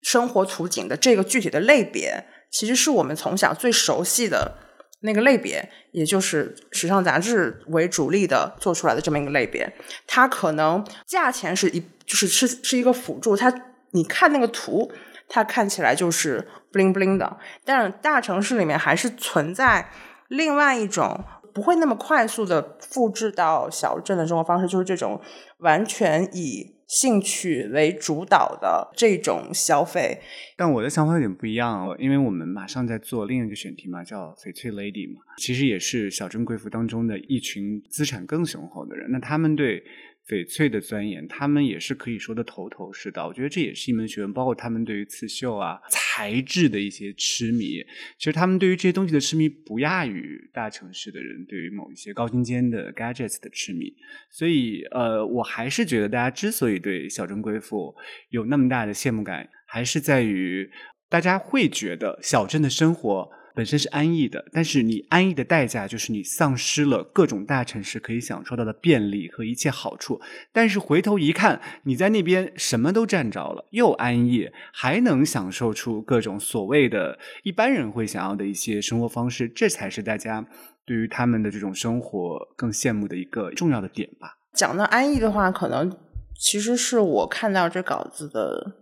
[0.00, 4.56] 生活图景的这个具体的类别，其实是我们从小最熟悉的
[5.00, 9.72] 那个类别，也就是时尚杂志为主力的做出来的这么一个类别。
[10.06, 13.52] 它可能价钱是一就是是是一个辅助，它
[13.90, 14.90] 你看那个图。
[15.32, 19.88] 它看起来就是 bling bling 的，但是大城市里面还是存在
[20.26, 21.22] 另外一种
[21.54, 25.20] 不会那么快速的复制到小镇的生活方式，就是这种
[25.58, 30.18] 完全以兴趣为主导的这种消费。
[30.56, 39.82] 但我的想法有点不一样，因为我们马上在做另一个选题嘛，叫翡翠 lady 嘛，其实也是小镇贵妇当中的一群资产更雄厚的人，那他们对。
[40.30, 43.26] 翡翠的钻研，他们也是可以说的头头是道。
[43.26, 47.84] 我觉得这也是一门学问，包括他们对于刺绣啊、材质的一些痴迷。
[48.16, 53.92] 其实他们对于这些东西的痴迷，不亚于大城市的人对于某一些高精尖的 gadgets 的痴迷。
[54.30, 57.92] 所以，呃，我还是觉得大家之所以对小镇贵妇
[58.28, 60.70] 有那么大的羡慕感，还是在于
[61.08, 63.28] 大家会觉得小镇的生活。
[63.60, 70.18] 本身是安逸的，但是你安逸的代价就是你丧失了各种大城市可以享受到的便利和一切好处。
[70.50, 80.46] 但是回头一看，你在那边什么都占着了，又安逸，还能享受出各种所谓的一般人会想要的一些生活方式，这才是大家
[80.86, 84.38] 对于他们的这种生活更羡慕的一个重要的点吧。
[84.54, 85.94] 讲到安逸的话，可能
[86.34, 88.76] 其实是我看到这稿子的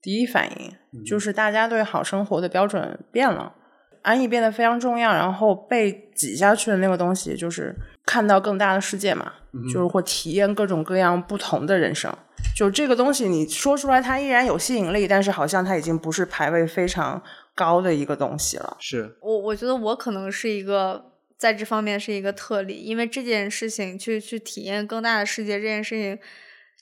[0.00, 0.48] 第一反
[0.92, 3.56] 应，就是大家对好生活的标准变了。
[4.02, 9.32] 安逸变得非常重要，然后被挤下去的那个东西就是看到更大的世界嘛，
[9.72, 12.12] 就是会体验各种各样不同的人生。
[12.56, 17.22] 就这个东西你说出来，它依然有吸引力，但是好像它已经不是排位非常
[17.54, 18.76] 高的一个东西了。
[18.80, 26.18] 是我我觉得我可能是一个在这方面是一个特例，因为这件事情去去体验更大的世界这件事情。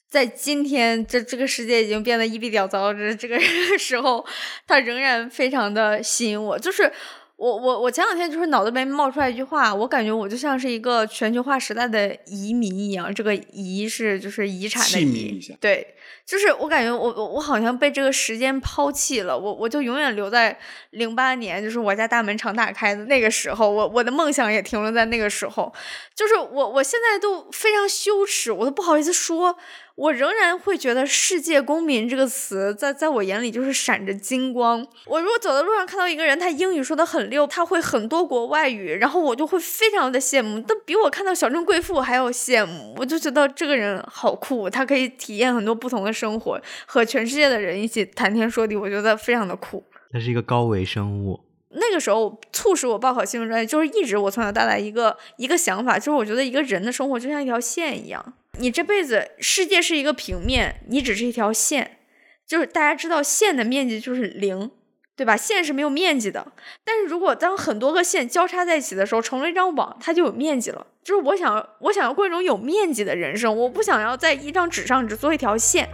[0.09, 3.39] 在今天，这这个世界已经变得一比较糟，这这个
[3.79, 4.25] 时候，
[4.67, 6.59] 它仍然非常的吸引我。
[6.59, 6.91] 就是
[7.37, 13.15] 我我我前两天就是脑子里面冒出来一句话，我感觉我就像是一个全球化时代的移民一样。
[13.15, 15.95] 这个移是就是遗产的遗，对。
[16.25, 20.59] 就是我感觉我我我好像被这个时间抛弃了，我我就永远留在
[20.91, 25.73] 零八年，就是我家大门常打开的那个时候，我我的梦想也停留在那个时候，
[26.15, 29.57] 就是我我现在都非常羞耻，我都不好意思说。
[29.99, 34.87] 我仍然会觉得“世界公民”这个词在在我眼里就是闪着金光。
[35.07, 42.95] 我如果走在路上看到一个人，他英语说的很溜，他会很多国外语，然后我就会非常的羡慕，但比我看到小镇贵妇还要羡慕。
[42.97, 49.83] 我就觉得这个人好酷，他可以体验很多不同的生活，和全世界的人一起谈天说地，我觉得非常的酷。
[50.13, 51.41] 他是一个高维生物。
[51.71, 58.35] 那个时候促使我报考新闻专业，就是一直我从小到大一个一个想法，就是我觉得一个人的生活就像一条线一样。
[58.59, 61.99] 你这辈子，世界是一个平面，你只是一条线，
[62.47, 64.71] 就是大家知道线的面积就是零，
[65.17, 65.37] 对吧？
[65.37, 66.53] 线是没有面积的。
[66.85, 70.87] 但是如果当很多个线交叉在一起的时候，成了一张网，它就有面积了。
[71.05, 75.89] 就是我想，我想要过一种有面积的人生，我不想要在一张纸上只做一条线。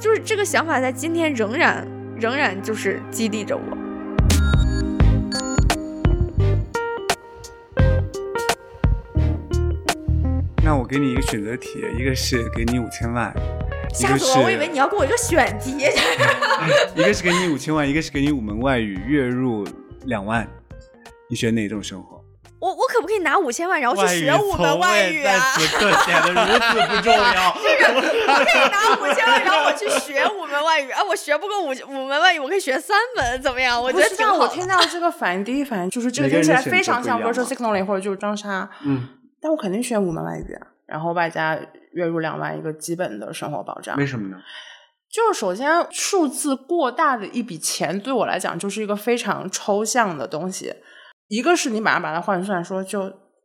[0.00, 1.86] 就是这个想法在今天仍然
[2.18, 3.79] 仍然就是激励着我。
[10.70, 13.34] 那我给你一个选择题，一个是给你五千万，
[13.92, 14.44] 吓死我！
[14.44, 15.72] 我以为你要给我一个选题。
[16.94, 19.66] 一个是给你五千万，一个是给你五门外语，月入
[20.04, 20.46] 两万，
[21.28, 22.22] 你选哪种生活？
[22.60, 25.56] 我我可不可以拿五千万，然后去学五门外语啊？
[25.56, 27.50] 在此刻显得如此不重要。
[28.30, 31.02] 我可以拿五千万，然后我去学五门外语啊！
[31.02, 33.82] 我学不够五五门外语，我可以学三门，怎么样？
[33.82, 34.36] 我觉得挺好。
[34.36, 38.70] 我听到这个反应，第一反应就是这个听起来非常像 virtual signaling 或者就是张莎。
[38.84, 39.08] 嗯，
[39.40, 41.58] 但我肯定选五门外语啊，然后外加
[41.92, 43.96] 月入两万一个基本的生活保障。
[43.96, 44.36] 为什么呢？
[45.10, 50.72] 就是首先数字过大的一笔钱对我来讲就是一个非常抽象的东西。
[51.28, 53.02] 一个是你马上把它换算，说就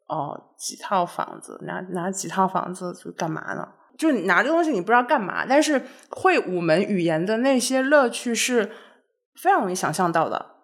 [0.07, 3.67] 哦几套房子，拿拿几套房子就干嘛呢？
[3.97, 8.69] 就你拿这个东西你不知道干嘛，但是会五门语言的那些乐趣是
[9.41, 10.54] 非常容易想象到的，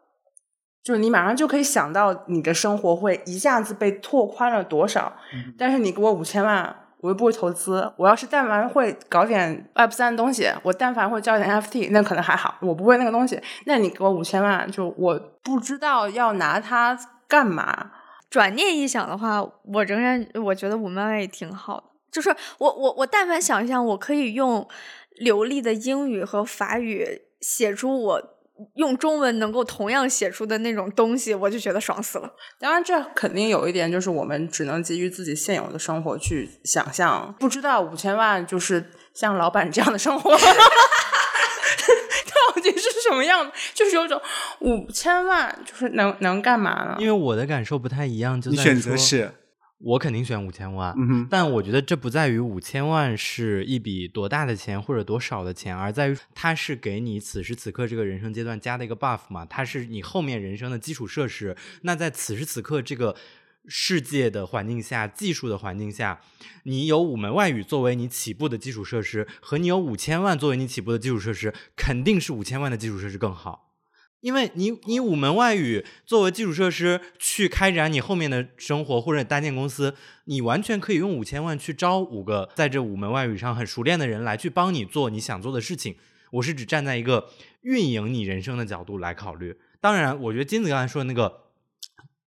[0.84, 5.14] 就是你马上就可以想到你的生活会一下子被拓宽了多少。
[5.58, 7.94] 但是你给我五千万，我又不会投资。
[7.98, 12.56] 我要是但凡会搞点 Web 三的东西，我但凡会教点 NFT，那可能还好。
[12.62, 17.92] 我不会那个东西，那你给我五千万，就我不知道要拿它干嘛。
[18.30, 21.84] 转念一想的话，我仍然我觉得五门外语挺好的。
[22.12, 24.68] 就是我我我但凡想象，我可以用
[25.18, 28.22] 流利的英语和法语写出我
[28.76, 32.30] 用中文能够同样写出的那种东西，我就觉得爽死了。
[32.60, 40.38] 当然，这肯定有一点，就是我们只能基于自己现有的生活去想象，不知道五千万就是像老板这样的生活。
[42.56, 43.52] 到底是什么样的？
[43.74, 44.22] 就是有种
[44.60, 46.96] 五千万，就是能能干嘛呢？
[47.00, 49.32] 因为我的感受不太一样，就你选择是，
[49.84, 50.96] 我肯定选五千万。
[51.30, 61.56] 但我觉得这不在于五千万是一笔多大的钱或者多少的钱，而在于它是给你此时此刻这个人生阶段加的一个 buff 嘛，它是你后面人生的基础设施。
[61.82, 63.16] 那在此时此刻这个。
[63.68, 66.20] 世界的环境下，技术的环境下，
[66.64, 73.71] 你有五门外语作为你起步的基础设施，和你有五千万作为你起步的基础设施，肯定是五千万的基础设施更好。
[74.22, 79.94] 因为你，你五门外语作为基础设施去开展你后面的生活或者搭建公司，
[80.26, 85.96] 你完全可以用五千万去招五个在这五门外语上很熟练的人来去帮你做你想做的事情。
[86.32, 87.30] 我是只站在一个
[87.64, 89.58] 运营你人生的角度来考虑。
[89.80, 91.51] 当然，我觉得金子刚才说的那个。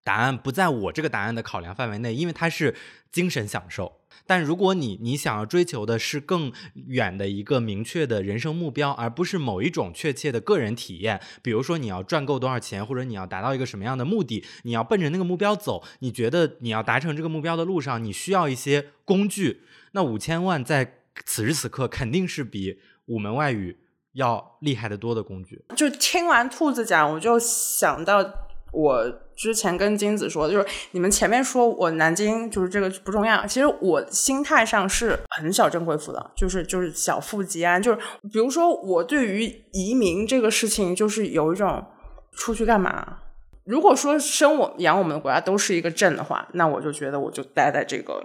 [0.04, 2.76] 答案不在我这个答案的考量范围内，因为它是
[3.10, 4.00] 精神享受。
[4.26, 6.52] 但如果你你想要追求的是更
[6.86, 19.62] 远的一个明确的人生目标，而不是某一种确切的个人体验，比如说你要赚够多少钱，或者你要达到一个什么样的目的，你要奔着那个目标走，你觉得你要达成这个目标的路上，你需要一些工具。
[19.92, 23.78] 那五千万在此时此刻肯定是比五门外语
[24.12, 25.64] 要厉害的多的工具。
[25.76, 28.44] 就听完兔子讲，我就想到。
[28.74, 29.04] 我
[29.36, 37.98] 之前跟金子说，就是你们前面说我南京就是这个不重要，其实我心态上是很小镇贵妇的，就是就是小富即安，就是
[38.32, 41.84] 比如说我对于移民这个事情，就是有一种
[42.32, 43.18] 出去干嘛？
[43.64, 48.22] 如果说生我养我们的国家都是一个镇的话，那我就觉得我就待在这个。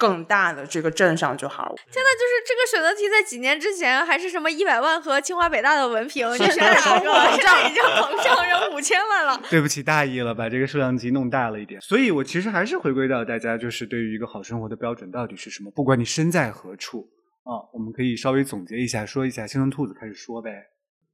[0.00, 1.74] 更大的这个镇上就好了。
[1.88, 7.36] 现在就是这个选择题，在几年之前还是什么一百万和清华北大的文凭，你选哪个？
[7.36, 9.38] 现在已经膨胀成五千万了。
[9.50, 11.78] 对不起，大意了，把这个数量级弄大了一点。
[11.82, 15.70] 所以我其实还是回归到大家，就是对于一个好生活的标准到底是什么？
[15.72, 17.06] 不管你身在何处
[17.44, 19.46] 啊，我们可以稍微总结一下，说一下。
[19.46, 20.68] 先从兔子开始说呗。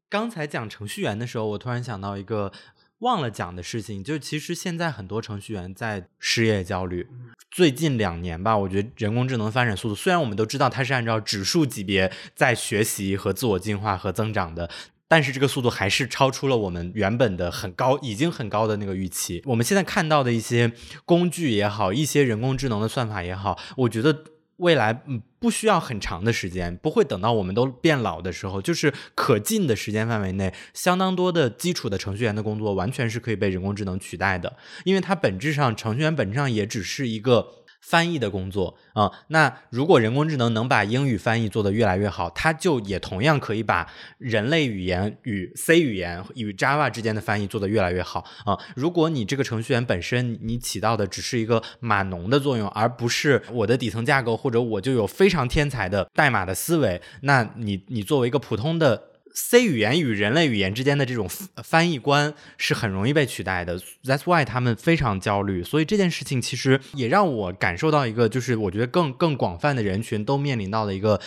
[0.09, 2.53] 刚才讲程序员的时候，我突然想到一个。
[3.01, 7.07] 忘了讲的事情，就其实现在很多程序员在失业焦虑。
[7.51, 14.71] 最近两年吧，我觉得人工智能发展速度，虽然我们都知道它是按照指数级别在学习和自我进化和增长的，
[15.09, 19.43] 但是这个速度还是超出了我们原本的很高、已经很高的那个预期。
[19.47, 20.73] 我们现在看到的一些
[21.05, 24.25] 工具也好，一些人工智能的算法也好，我觉得。
[24.57, 37.53] 未来嗯不需要很长的时间，不会等到我们都变老的时候，就是可近的时间范围内，相当多的基础的程序员的工作完全是可以被人工智能取代的，因为它本质上程序员本质上也只是一个。
[37.89, 43.87] 翻译的工作啊，那如果人工智能能把英语翻译做得越来越好，它就也同样可以把
[44.19, 48.59] 人类语言与 C 语言与 Java 之间的翻译做得越来越好啊。
[48.75, 59.16] 如果你这个程序员本身你起到的只是一个码农的作用，而不是我的底层架构或者我就有非常天才的代码的思维，那你你作为一个普通的。
[59.39, 61.29] C 语言与人类语言之间的这种
[61.63, 65.63] 翻译官是很容易被取代的，That's why 他们非常焦虑。
[65.63, 71.21] 所以这件事情其实也让我感受到一个，就是我觉得更更广泛的人群都面临到了一个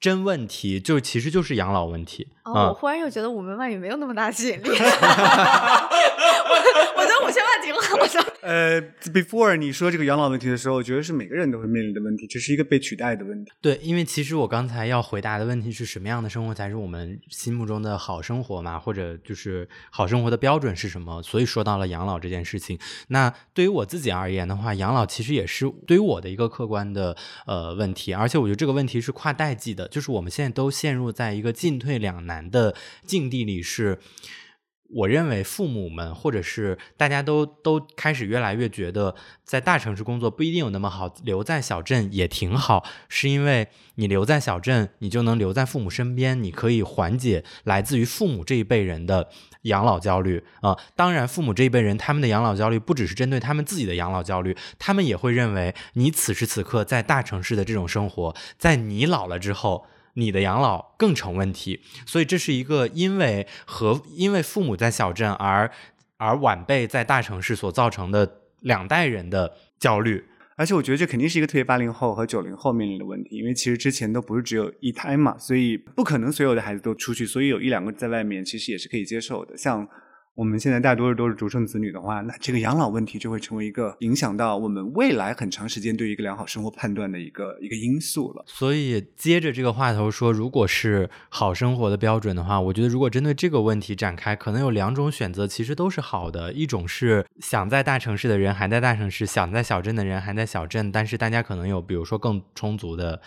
[0.00, 2.26] 真问题，就其实就是养老问题。
[2.42, 4.68] 哦，我忽然又觉得我们外语没有那么大吸引力。
[4.68, 4.74] 我
[6.96, 8.32] 我觉得五千万挺好的。
[8.42, 8.82] 呃
[9.12, 13.52] ，before 你说这个养老问题的时候，我觉得是每个人都会面临的问题，这是一个被取代的问题。
[13.60, 21.22] 对，因为其实我刚才要回答的问题是什么样的生活才是我们心目中的好生活嘛，或者就是好生活的标准是什么？
[21.22, 22.78] 所以说到了养老这件事情。
[23.08, 32.74] 那对于我自己而言的话，养老其实也是对于我的一个客观的呃问题，而且我觉得这个问题是跨代际的，就是我们现在都陷入在一个进退两难的
[33.06, 33.98] 境地里，是。
[34.94, 39.14] 我认为父母们，或者是大家都都开始越来越觉得，
[39.44, 42.84] 在大城市工作不一定有那么好，留在小镇也挺好。
[43.08, 49.28] 是因为你留在小镇，你就能留在父母身边，你可以缓解来自于父母这一辈人的
[49.62, 50.78] 养老焦虑啊。
[50.94, 59.86] 当然，父母这一辈人他们的养老焦虑不只是针对他们自己的养老焦虑，他们也会认为你此时此刻在大城市的这种生活，在你老了之后。
[60.14, 65.70] 你的养老更成问题，所以这是一个因为和因为父母在小镇而
[66.16, 70.24] 而晚辈在大城市所造成的两代人的焦虑。
[70.56, 79.88] 而且我觉得这肯定是一个特别八零后和九零后面临的问题，因为其实之前都不是只有一胎嘛，所以不可能所有的孩子都出去，所以有一两个在外面其实也是可以接受的，像。
[80.34, 88.42] 我们现在大多数都是独生子女的话，那这个养老问题就会成为一个影响到我们未来很长时间对一个良好生活判断的一个一个因素了。
[88.46, 96.50] 所以接着这个话头说，如果是好生活的标准的话，我觉得如果针对这个问题展开，可能有两种选择，其实都是好的。
[96.54, 103.20] 一种是想在大城市的人还在大城市，想在小镇的人还在小镇，但是大家可能有比如说更充足的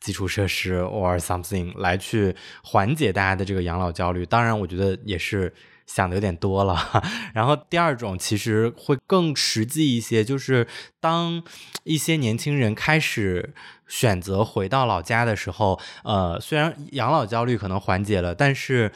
[0.00, 2.34] 基础设施 or something 来去
[2.64, 4.26] 缓解大家的这个养老焦虑。
[4.26, 5.54] 当然，我觉得也是。
[5.88, 6.76] 想的有点多了，
[7.32, 10.68] 然后第二种其实会更实际一些，就是
[11.00, 11.42] 当
[11.84, 13.54] 一些年轻人开始
[13.88, 18.92] 选择回到老家的时候，呃，虽然养老焦虑可能缓解了，但是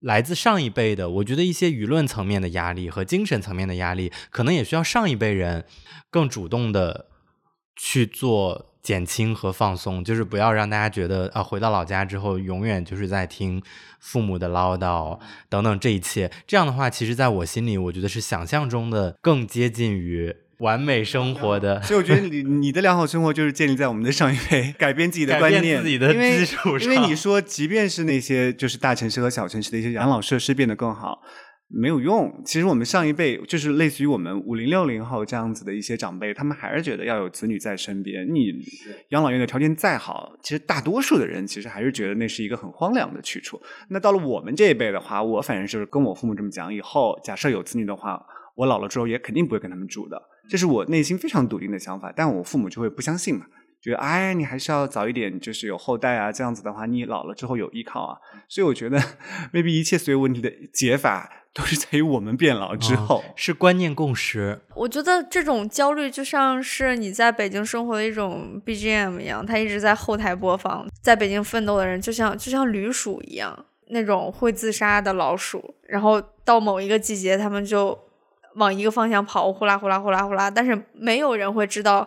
[0.00, 5.64] 来自上一辈的，我觉得一些舆论层面的压力和精神层面的压力，可能也需要上一辈人
[6.10, 7.06] 更主动的
[7.74, 8.67] 去做。
[8.88, 13.62] 减轻和放松，就是不要让大家觉得啊，回到老家之后，永远就是在听
[14.00, 15.18] 父母的唠叨
[15.50, 16.30] 等等这一切。
[16.46, 21.80] 这样的话，其实在我心里，我觉得是想象中的更接近于完美生活的。
[21.84, 26.90] 所以我觉得你 你的良好生活就是建立在我们的上一辈改变自己的观念、自己的基础上。
[26.90, 31.20] 因为你说，即便是那些就是大城市和小城市的一些养老设施变得更好。
[31.70, 32.42] 没有用。
[32.44, 38.26] 其实我们上一辈就是类似于我们五零六零后这样子的一些长辈，他们还是觉得要有子女在身边。
[38.32, 38.52] 你
[39.10, 43.60] 养老院的条件再好，其实大多数的人其实还是觉得那是一个很荒凉的去处。
[43.90, 48.24] 那到了我们这一辈的话，我反正就是跟我父母这么讲：以后假设有子女的话，
[48.56, 50.20] 我老了之后也肯定不会跟他们住的。
[50.48, 52.10] 这是我内心非常笃定的想法。
[52.16, 53.44] 但我父母就会不相信嘛，
[53.82, 58.16] 觉得哎，你还是要早一点，就是有后代啊，这样子的话，你老了之后有依靠啊。
[58.48, 58.98] 所以我觉得，
[59.52, 61.30] maybe 一切所有问题的解法。
[61.58, 64.60] 都是在于我们变老之后，是观念共识。
[64.76, 70.86] 我觉得这种焦虑就像是你在北京生活的一种 BGM 一样，它一直在后台播放。
[71.02, 75.74] 在北京奋斗的人，就像就像驴鼠一样，那种会自杀的老鼠。
[75.88, 77.98] 然后到某一个季节，他们就
[78.54, 80.48] 往一个方向跑，呼啦呼啦呼啦呼啦。
[80.48, 82.06] 但是没有人会知道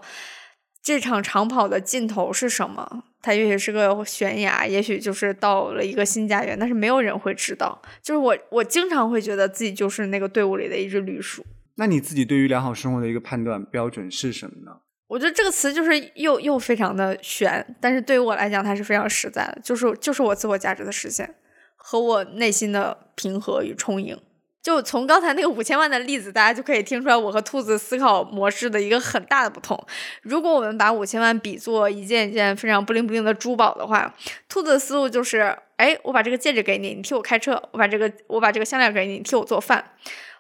[0.82, 3.04] 这场长跑的尽头是什么。
[3.22, 7.82] 它也许是个悬崖，也许就是到了一个新家园，但是没有人会知道。
[8.02, 11.46] 就是我，我经常会觉得自己就是那个队伍里的一只绿鼠。
[11.76, 14.78] 那你自己对于良好生活的一个判断标准是什么呢？
[15.08, 21.36] 我觉得这个词就是又又非常的悬，但是对于我来讲，它是非常实在的，就是就是我自我价值的实现
[21.76, 24.18] 和我内心的平和与充盈。
[24.62, 29.78] 就从刚才那个五千万的例子，大家就可以听出来我和兔子思考模式的一个很大的不同。
[30.22, 34.14] 如果我们把五千万比作一件一件非常不灵不灵的珠宝的话，
[34.48, 39.84] 兔子的思路就是：哎，我把这个戒指给你，你替我开车；我把这个我把这个项链给你，你替我做饭。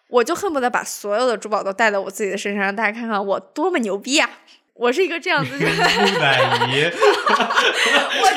[0.07, 4.29] 我就恨不得把所有的珠宝都戴在我自己的身上，让大家看看我多么牛逼啊！
[4.73, 5.71] 我是一个这样子的 木
[6.19, 6.39] 乃
[6.71, 6.83] 伊，
[8.21, 8.27] 我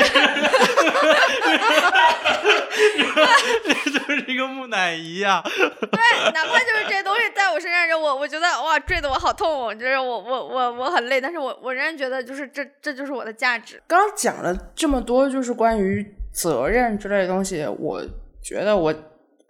[3.84, 5.42] 这就是一个木乃伊呀。
[5.44, 13.80] 对，哪怕就是这些东西在我身上，就我我觉得哇，坠的我好痛，就是我我我我很累，但是我我仍然觉得就是这这就是我的价值。
[13.86, 18.02] 刚刚讲了这么多，就是关于责任之类的东西，我
[18.42, 18.94] 觉得我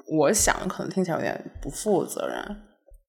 [0.06, 2.56] 我想可能听起来有点不负责任。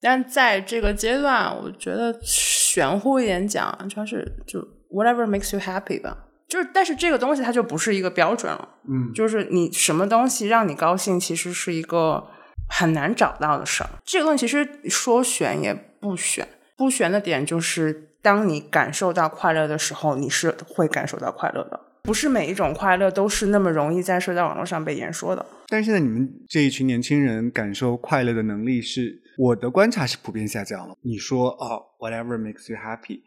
[0.02, 4.60] 但在这个阶段，我觉得玄乎一点讲，就是就
[4.92, 6.25] whatever makes you happy 吧。
[6.48, 8.70] 就是，但是这个东西它就不是一个标准了。
[8.88, 12.28] 嗯，就是你什么东西让你高兴，其实是一个
[12.70, 13.90] 很难找到的事儿。
[14.04, 21.80] 这个东西其实说悬也不悬，不悬的点就是，当你感受到快乐的时候，你是会感受到快乐的。
[22.04, 25.44] 不是每一种快乐都是那么容易在社交网络上被言说的。
[25.68, 29.24] 但是现在你们这一群年轻人感受快乐的能力是。
[29.38, 30.96] 我的观察是普遍下降了。
[31.02, 33.20] 你说哦，whatever makes you happy，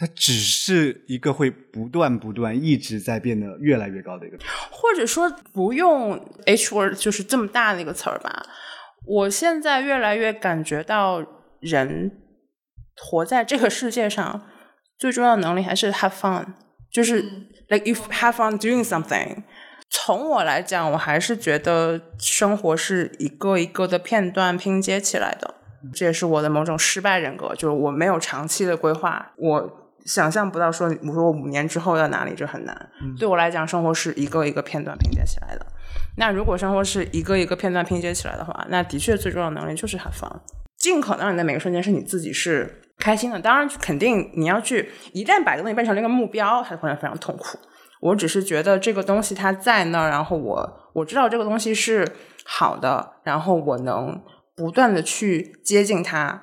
[0.00, 4.38] 它只是一个会不断不断一直在变得越来越高的一个。
[4.70, 8.42] 或者说不用 H word 就是这么大的一个词儿吧。
[9.04, 11.22] 我现在越来越感觉到，
[11.60, 12.12] 人
[12.96, 14.46] 活在这个世界上
[14.98, 16.46] 最重要的能力还是 have fun，
[16.90, 17.20] 就是
[17.68, 19.42] like if have fun doing something。
[19.90, 25.56] 从我来讲，我还是觉得生活是一个一个的片段拼接起来的，
[25.92, 32.90] 这也是我的某种失败人格，就是我没有长期的规划，我想象不到说，我说我五年之后要哪里，这很难。
[33.18, 35.66] 对我来讲，生活是一个一个片段拼接起来的。
[36.16, 40.40] 那如果生活是一个一个片段拼接起来的话，那的确最重要的能力就是 have fun，
[40.76, 43.38] 尽可能你的每个瞬间是你自己是开心的。
[43.40, 47.58] 当然，肯定你要去一旦把这个东西变成了一个目标，它会非常痛苦。
[48.00, 52.06] 我只是觉得这个东西它在那儿，然后我我知道这个东西是
[52.44, 54.20] 好的，然后我能
[54.56, 56.42] 不断的去接近它，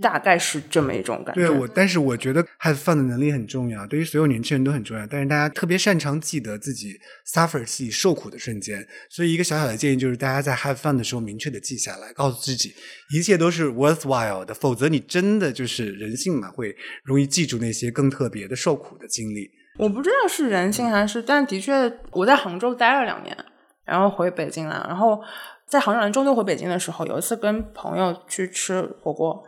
[0.00, 1.40] 大概是这么一种感觉。
[1.40, 5.06] 对我，但是我觉得 have fun 的能力很重要，对于所有年轻人都很重要。
[5.06, 12.72] 但是大家特别擅长记得自己 suffer 自己受苦的瞬间，所以一个小小的建议就是，大家在 have fun 的时候明确的记下来，告诉自己
[13.12, 19.50] 一切都是 worthwhile 的，否则你真的就是人性嘛，会容易记住那些更特别的受苦的经历。
[19.78, 21.72] 我不知道是人性还是，但的确
[22.12, 23.36] 我在杭州待了两年，
[23.84, 24.84] 然后回北京了。
[24.88, 25.20] 然后
[25.66, 29.42] 在杭州人中秋回北京的时候，有一次跟朋友去吃火锅，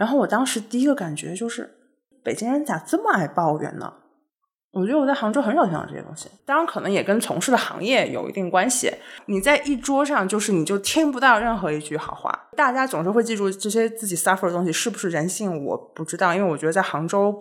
[0.00, 1.76] 然后我当时第一个感觉就是，
[2.24, 3.92] 北京人咋这么爱抱怨呢？
[4.72, 6.30] 我觉得我在杭州很少听到这些东西。
[6.46, 8.90] 当然，可能也跟从事的行业有一定关系。
[9.26, 12.48] 你在一桌上，就是你就听不到任何一句好话。
[12.56, 15.62] 大家总是会记住这些自己 suffer 的东西，是不是人性？
[15.66, 17.38] 我不知道，因为我觉得在杭州。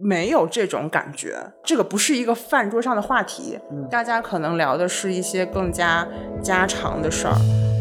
[0.00, 3.58] 没有这种感觉，这个不是一个饭桌上的话题，
[3.90, 6.06] 大家可能聊的是一些更加
[6.40, 7.34] 家常的事儿，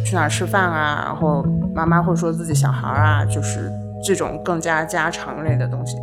[0.07, 1.43] 去哪儿吃饭啊，然后
[1.75, 3.69] 妈妈会说自己小孩啊，就是
[4.01, 5.97] 这种更加家常类的东西。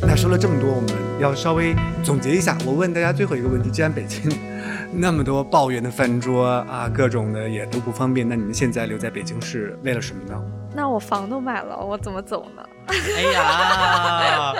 [0.00, 2.56] 那说了这么多，我们要稍微总结一下。
[2.64, 4.32] 我问大家最后一个问题：既然北京。
[4.90, 8.26] 那么多抱怨的饭桌啊，各种的也都不方便。
[8.26, 10.42] 那你们现在留在北京是为了什么呢？
[10.74, 12.62] 那我房都买了，我怎么走呢？
[12.88, 14.54] 哎呀，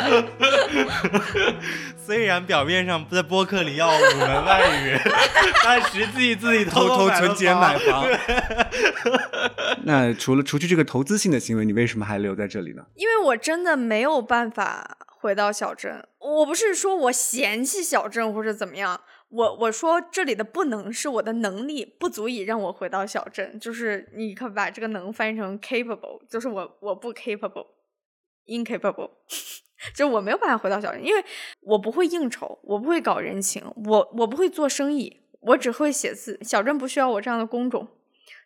[1.96, 4.98] 虽然表面上在播客里要五门外语，
[5.64, 8.04] 但实际自己偷偷存钱买房。
[9.84, 12.84] 那除了除去这个投资性的行为，你为什么还留在这里呢？
[12.94, 16.06] 因为我真的没有办法回到小镇。
[16.18, 19.00] 我不是说我嫌弃小镇或者怎么样。
[19.30, 27.12] 我我说这里的不能是我的能力不足以让我回到小镇，就是你可把这个能翻译成 capable，就是我我不
[28.48, 29.10] incapable，
[29.94, 31.24] 就我没有办法回到小镇，因为
[31.60, 36.38] 我不会应酬，我不会搞人情，我我不会做生意，我只会写字。
[36.42, 37.86] 小镇不需要我这样的工种，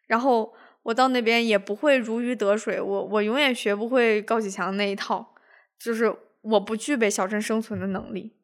[0.06, 5.34] 然后我到那边也不会如鱼得水，我我永远学不会高启强那一套，
[5.78, 8.36] 就是我不具备小镇生存的能力。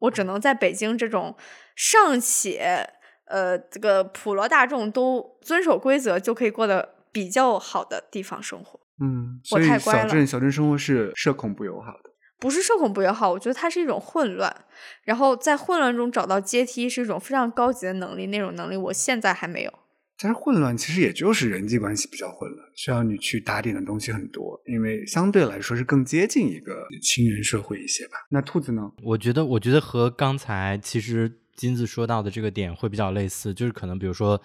[0.00, 1.34] 我只能在北京这种
[1.74, 2.86] 尚且
[3.24, 8.78] 呃这个普罗大众都遵守规则就可以过得比较好的地方生活。
[9.00, 14.64] 嗯，所以小镇小镇生活是社恐不友好的，不是社恐不友好，我觉得它是一种混乱，
[15.04, 19.72] 然后在混乱中找到阶梯是一种非常高级的能力，那种能力我现在还没有。
[20.18, 28.12] 但是混乱其实也就是人际关系比较混乱，需要你去打点的东西很多，因为相对来说是更接近一个亲人社会一些吧。
[28.30, 28.90] 那兔子呢？
[29.02, 34.40] 我觉得，我觉得和刚才其实金子说到的这个点会比较类似，就是可能比如说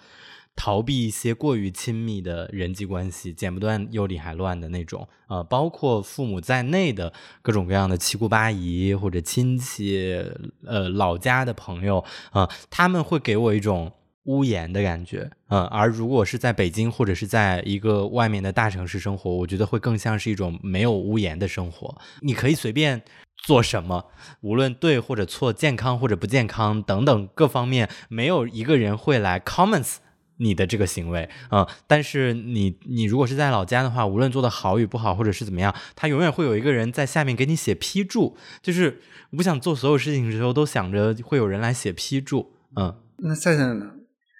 [0.56, 10.24] 逃避一些过于亲密的人际关系，剪不断又理还乱的那种，呃，包括父母在内的各种各样的七姑八姨或者亲戚，
[10.64, 13.92] 呃，老家的朋友啊，他们会给我一种。
[14.26, 21.98] 屋檐的感觉，嗯，而如果是在北京或者是在一个外面的大城市生活，我觉得会更像是一种没有屋檐的生活。
[22.20, 23.02] 你可以随便
[23.36, 24.06] 做什么，
[24.42, 29.96] 无论对或者错，健康或者不健康等等各方面，没有一个人会来 comments
[30.42, 43.92] 你的这个行为，嗯，但是你你如果是在老家的话，无论做的好与不好，或者是怎么样，他永远会有一个人在下面给你写批注，就是我不想做所有事情的时候都想着会有人来写批注，嗯，那赛赛呢？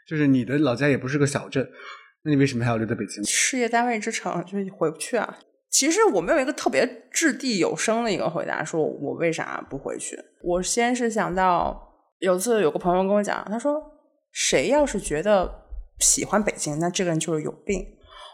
[0.08, 1.66] 就是你的老家也不是个小镇，
[2.24, 3.24] 那你为什么还要留在北京？
[3.24, 5.38] 事业单位之城，就是回不去啊。
[5.70, 10.18] 其实我没有一个特别掷地有声的一个回答，说我为啥不回去？
[10.42, 13.80] 我先是想到有次有个朋友跟我讲，他说
[14.32, 15.61] 谁要是觉得
[16.02, 17.86] 喜欢北京，那这个人就是有病。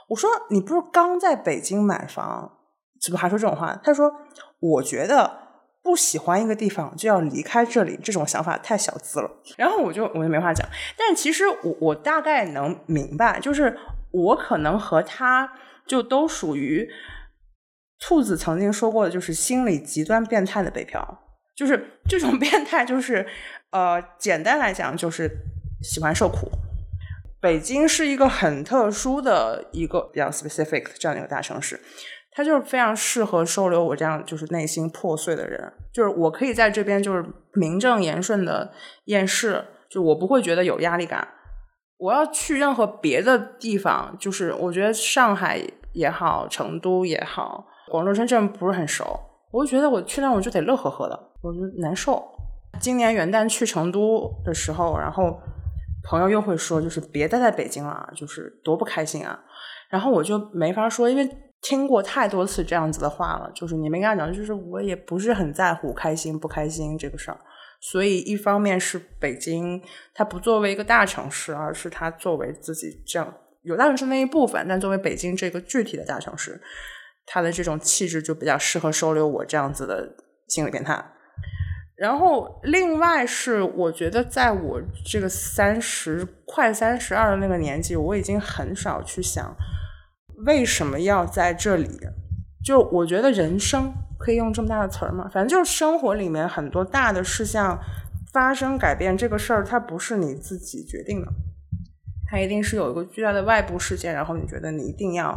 [0.08, 2.58] 我说你不是刚在北京买房，
[3.00, 3.78] 怎么还说这种话？
[3.84, 4.10] 他说
[4.58, 5.46] 我觉得。
[5.80, 9.30] 不喜欢一个地方就要离开这里，这种想法太小资了。
[9.56, 10.68] 然后我就我就没话讲。
[10.98, 13.74] 但其实我我大概能明白，就是
[14.10, 15.50] 我可能和他
[15.86, 16.86] 就都属于
[18.00, 21.22] 兔子曾经说过的，就是心理极端变态的北漂。
[21.56, 23.26] 就是这种 变态，就是
[23.70, 25.30] 呃，简单来讲就是
[25.82, 26.50] 喜欢受苦。
[27.40, 31.80] 北京是一个很特殊的一个比较 specific 这样的一个大城市。
[32.30, 37.24] 它就是非常适合收留我这样就是内心破碎的人，就是我可以在这边就是
[37.54, 38.70] 名正言顺的
[39.06, 41.26] 厌世，就我不会觉得有压力感。
[41.96, 45.60] 我要去任何别的地方，就是我觉得上海
[45.92, 49.18] 也好，成都也好，广州、深圳不是很熟，
[49.50, 52.24] 我就觉得我去那我就得乐呵呵的，我就难受。
[52.78, 55.40] 今年元旦去成都的时候，然后
[56.02, 59.38] 朋友又会说，就是别待在北京了，就是多不开心啊。
[59.90, 61.28] 然后我就没法说，因为。
[61.60, 67.40] 听过太多次这样子的话了，就是你没跟他讲，就是我也不是很在乎开心不开心这个事儿。
[67.80, 69.82] 所以一方面是北京，
[70.14, 76.62] 它不作为一个大城市，而是它作为自己这样有大城市那一部分，但作为北京这个具体的大城市，
[77.26, 80.14] 它的这种气质就比较适合收留我这样子的
[80.46, 81.04] 心理变态。
[81.98, 89.56] 然后另外是，我觉得在我这个三十快三十二的那个年纪，我已经很少去想。
[90.46, 91.88] 为什么要在这里？
[92.64, 95.28] 就我觉得人生可以用这么大的词儿吗？
[95.32, 97.76] 反正就是生活里面很多大的事项
[98.32, 101.26] 发生改变这个事儿，它不是你自己决定的，
[102.30, 105.36] 它一定是有一个巨大的外部事件，然后你觉得你一定要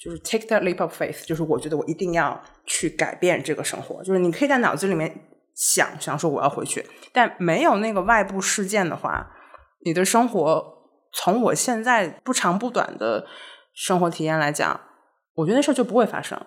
[0.00, 4.02] 就是 take that leap of faith，就是我觉得我一定要去改变这个生活。
[4.02, 5.14] 就是你可以在脑子里面
[5.54, 9.30] 想想说我要回去，但没有那个外部事件的话，
[9.84, 10.74] 你的生活
[11.12, 13.26] 从我现在不长不短的。
[13.74, 14.78] 生活体验来讲，
[15.32, 16.38] 我觉得那事儿就不会发生，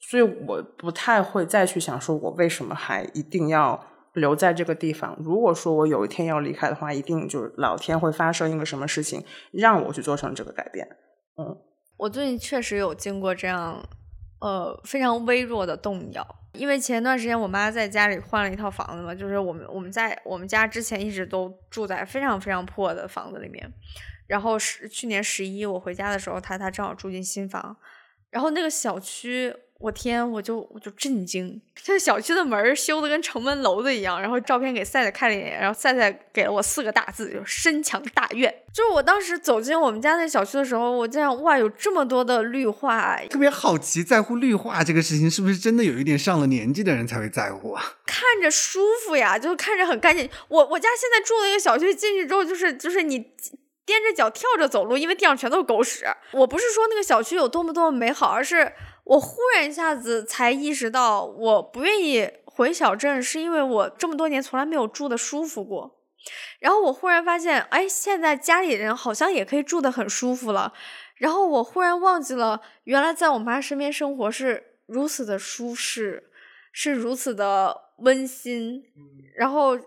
[0.00, 3.78] 所以我不太会再去想说，我为什么还一定要
[4.14, 5.14] 留在这个地方？
[5.20, 9.22] 如果说我有一天要离开的话，一定就是老天会发生一个什么事情，
[9.52, 10.88] 让我去做成这个改变。
[11.36, 11.54] 嗯，
[11.98, 13.86] 我最近确实有经过这样，
[14.40, 23.72] 呃，非常微弱的动摇，因为前段时间我妈在家里换了一套房子嘛，就是我们我们在我们家之前一直都住在非常非常破的房子里面。
[24.26, 27.76] 然后十去年十一我回家的时候，她她正好住进新房，
[28.30, 34.20] 然后那个小区，我天，我就我就震惊，这小区的门修的跟城门楼子一样。
[34.20, 38.54] 然后照片给赛赛看了一眼，然后赛赛给了我四个大字，就深墙大院。
[38.72, 47.96] 就是我当时走进我们家那小区的时候，我这样哇，有这么多的绿化，特别好奇，在乎绿化这个事情是不是真的有一点上了年纪的人才会在乎啊？
[48.06, 50.28] 看着舒服呀，就是看着很干净。
[50.48, 53.32] 我我家现在住的一个小区，进去之后就是就是你。
[53.86, 56.06] 踮着脚跳着走路，因为地上全都是狗屎。
[56.32, 58.72] 我不是说那个小区有多么多么美好，而是
[59.04, 66.00] 我忽然一下子才意识到，我不愿意回小镇，是因为我这么多年从来没有住的舒服过。
[66.58, 70.72] 然后我忽然发现，哎，现在家里人好像也可以住的很舒服了。
[71.16, 76.30] 然后我忽然忘记了，原来在我妈身边生活是如此的舒适，
[76.72, 78.82] 是如此的温馨。
[79.36, 79.78] 然后。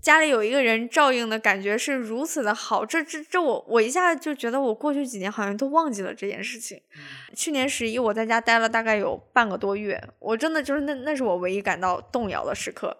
[0.00, 6.80] 家里有一个人照应的感觉是如此的好，这这这我我一下就觉得我过去几年好像都忘记了这件事情。
[7.36, 12.96] 去年十一我在家待了大概有半个多月，我真的就是那那是我唯一感到动摇的时刻。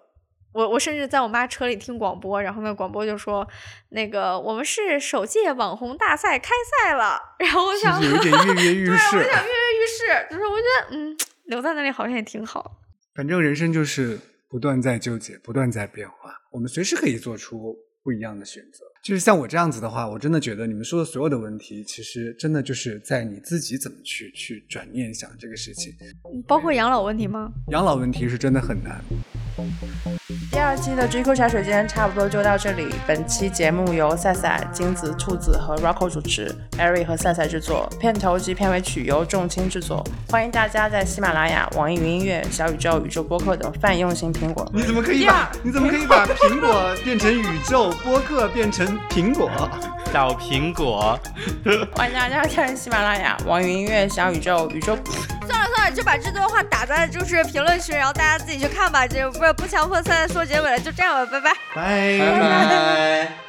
[0.53, 3.47] 我我甚至在我妈车里听广播，然后那广播就说
[3.91, 6.51] 那个我们是首届网红大赛开
[6.83, 12.81] 赛了，然后我想有点跃跃欲试， 对，我想跃跃欲试，就是我觉得嗯留在那里好像也挺好。
[13.14, 16.34] 反正人生就是不断在纠结，不断在变化。
[16.51, 18.84] 我们随时可以做出不一样的选择。
[19.09, 25.94] 就是像我这样子的话，我真的觉得你们说的所有的问题，其实真的就是在你自己怎么去去转念想这个事情。
[26.46, 27.50] 包括养老问题吗？
[27.68, 29.02] 养老问题是真的很难。
[30.52, 32.88] 第二期的 GQ 茶水间差不多就到这里。
[33.06, 40.06] 本期节目由赛赛、金子、兔子和 Rocco 主持，Ari 和赛赛制作，片头及片尾曲由重卿制作。
[40.28, 44.70] 欢迎大家在喜马拉雅、网易云音乐、小宇宙、宇宙播客等泛用型苹果。
[44.74, 49.51] 你怎么可以把你怎么可以把苹果变成宇宙播客变成苹果？
[50.12, 51.18] 小苹果。
[51.94, 54.96] 欢迎大家看喜马拉雅、网易云音乐、小宇宙、宇宙。
[55.46, 59.07] 算了算了，就把这段话打在就是评论区，然后大家自己去看吧。
[59.07, 63.47] 就不不强迫现在说结尾了，就这样吧，拜拜，拜拜。